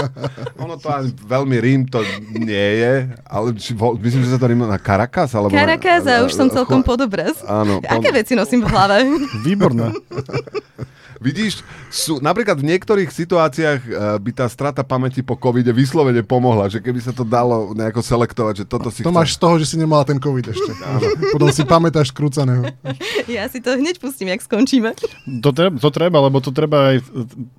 ono 0.64 0.74
to 0.76 0.88
ani 0.92 1.10
veľmi 1.12 1.56
rím 1.58 1.80
to 1.88 2.04
nie 2.36 2.68
je, 2.84 2.94
ale 3.26 3.46
či, 3.56 3.72
myslím, 3.74 4.22
že 4.28 4.36
sa 4.36 4.38
to 4.40 4.46
rímuje 4.48 4.68
na 4.68 4.80
Caracas? 4.80 5.32
Alebo 5.32 5.56
Caracas 5.56 6.04
a 6.04 6.22
už 6.22 6.32
som 6.36 6.52
celkom 6.52 6.84
pod 6.84 7.00
obraz. 7.00 7.40
Áno. 7.48 7.80
Aké 7.84 8.12
veci 8.12 8.36
nosím 8.36 8.64
v 8.64 8.70
hlave? 8.70 8.96
Výborné. 9.42 9.92
Vidíš, 11.18 11.66
sú, 11.90 12.22
napríklad 12.22 12.58
v 12.62 12.74
niektorých 12.74 13.10
situáciách 13.10 13.80
uh, 13.84 13.92
by 14.22 14.30
tá 14.30 14.46
strata 14.46 14.86
pamäti 14.86 15.20
po 15.20 15.34
covide 15.34 15.74
vyslovene 15.74 16.22
pomohla, 16.22 16.70
že 16.70 16.78
keby 16.78 17.02
sa 17.02 17.10
to 17.10 17.26
dalo 17.26 17.74
nejako 17.74 18.00
selektovať, 18.00 18.54
že 18.62 18.64
toto 18.64 18.88
si 18.88 19.02
To 19.02 19.10
chcem- 19.10 19.18
máš 19.18 19.34
z 19.34 19.38
toho, 19.42 19.54
že 19.58 19.66
si 19.66 19.76
nemala 19.76 20.06
ten 20.06 20.22
COVID 20.22 20.46
ešte. 20.54 20.72
Potom 21.34 21.50
si 21.50 21.66
pamätáš 21.66 22.14
skrúcaného. 22.14 22.70
Ja 23.26 23.50
si 23.50 23.58
to 23.58 23.74
hneď 23.74 23.98
pustím, 23.98 24.30
jak 24.30 24.40
skončíme. 24.40 24.94
To, 25.42 25.50
treba, 25.50 25.74
to 25.76 25.90
treba, 25.90 26.18
lebo 26.22 26.38
to 26.38 26.54
treba 26.54 26.94
aj 26.94 26.96
e, 26.98 27.04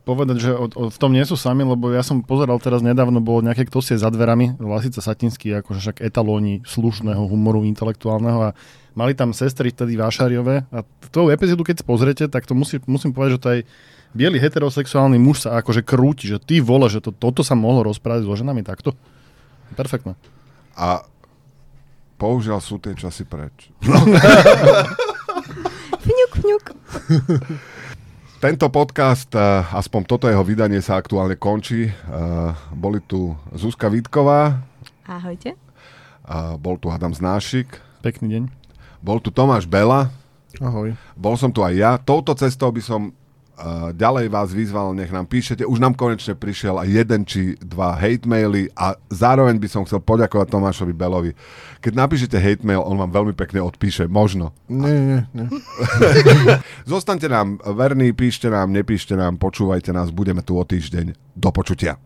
povedať, 0.08 0.38
že 0.39 0.52
o, 0.56 0.65
o, 0.65 0.84
v 0.89 0.98
tom 0.98 1.12
nie 1.12 1.22
sú 1.28 1.36
sami, 1.36 1.62
lebo 1.67 1.91
ja 1.91 2.02
som 2.02 2.24
pozeral 2.24 2.58
teraz 2.63 2.80
nedávno, 2.82 3.19
bolo 3.22 3.43
nejaké 3.45 3.67
kto 3.67 3.84
si 3.84 3.93
je 3.93 4.02
za 4.02 4.10
dverami, 4.10 4.58
Lasica 4.58 5.04
Satinský, 5.04 5.60
akože 5.62 5.80
však 5.80 5.98
etalóni 6.02 6.63
slušného 6.65 7.28
humoru 7.28 7.67
intelektuálneho 7.67 8.50
a 8.50 8.56
mali 9.00 9.16
tam 9.16 9.32
sestry 9.32 9.72
vtedy 9.72 9.96
Vášariové 9.96 10.68
a 10.68 10.84
tú 11.08 11.32
epizódu, 11.32 11.64
keď 11.64 11.80
si 11.80 11.86
pozriete, 11.88 12.24
tak 12.28 12.44
to 12.44 12.52
musí, 12.52 12.84
musím 12.84 13.16
povedať, 13.16 13.32
že 13.32 13.40
to 13.40 13.50
aj 13.56 13.60
biely 14.12 14.36
heterosexuálny 14.44 15.16
muž 15.16 15.48
sa 15.48 15.56
akože 15.64 15.88
krúti, 15.88 16.28
že 16.28 16.44
ty 16.44 16.60
vole, 16.60 16.92
že 16.92 17.00
to, 17.00 17.16
toto 17.16 17.40
sa 17.40 17.56
mohlo 17.56 17.88
rozprávať 17.88 18.28
so 18.28 18.36
ženami 18.36 18.68
takto. 18.68 18.92
Perfektné. 19.80 20.20
A 20.76 21.08
bohužiaľ 22.20 22.60
sú 22.60 22.76
tie 22.84 22.92
časy 22.92 23.24
preč. 23.24 23.72
Fňuk, 26.00 26.32
fňuk. 26.42 26.64
Tento 28.44 28.72
podcast, 28.72 29.28
eh, 29.36 29.44
aspoň 29.76 30.02
toto 30.08 30.26
jeho 30.32 30.42
vydanie 30.48 30.80
sa 30.80 30.96
aktuálne 30.96 31.36
končí. 31.36 31.92
Eh, 31.92 31.94
Boli 32.72 33.04
tu 33.04 33.36
Zuzka 33.52 33.92
Vítková, 33.92 34.64
Ahojte. 35.04 35.58
bol 36.62 36.78
tu 36.78 36.88
Adam 36.94 37.12
Znášik, 37.12 37.82
Pekný 38.00 38.28
deň. 38.32 38.59
Bol 39.00 39.20
tu 39.20 39.32
Tomáš 39.32 39.68
Bela, 39.68 40.12
Ahoj. 40.60 40.96
bol 41.14 41.36
som 41.38 41.52
tu 41.52 41.64
aj 41.64 41.74
ja. 41.76 41.92
Touto 42.00 42.34
cestou 42.34 42.72
by 42.74 42.82
som 42.82 43.02
uh, 43.60 43.92
ďalej 43.92 44.32
vás 44.32 44.50
vyzval, 44.50 44.96
nech 44.96 45.12
nám 45.12 45.28
píšete. 45.28 45.68
Už 45.68 45.78
nám 45.78 45.94
konečne 45.94 46.34
prišiel 46.34 46.80
aj 46.80 46.88
jeden 46.88 47.22
či 47.28 47.60
dva 47.60 47.94
hate 47.94 48.26
maily 48.26 48.72
a 48.74 48.96
zároveň 49.12 49.60
by 49.60 49.68
som 49.68 49.84
chcel 49.84 50.00
poďakovať 50.00 50.48
Tomášovi 50.50 50.94
Belovi. 50.96 51.32
Keď 51.84 51.94
napíšete 51.96 52.36
hate 52.40 52.64
mail, 52.64 52.82
on 52.82 52.98
vám 52.98 53.12
veľmi 53.12 53.36
pekne 53.36 53.60
odpíše. 53.62 54.08
Možno. 54.08 54.56
Nie, 54.72 54.96
nie, 54.96 55.20
nie. 55.36 55.48
Zostaňte 56.92 57.28
nám 57.28 57.60
verní, 57.62 58.16
píšte 58.16 58.48
nám, 58.48 58.72
nepíšte 58.72 59.14
nám, 59.14 59.36
počúvajte 59.38 59.92
nás, 59.92 60.10
budeme 60.10 60.42
tu 60.42 60.56
o 60.56 60.64
týždeň. 60.64 61.36
Do 61.36 61.52
počutia. 61.52 62.00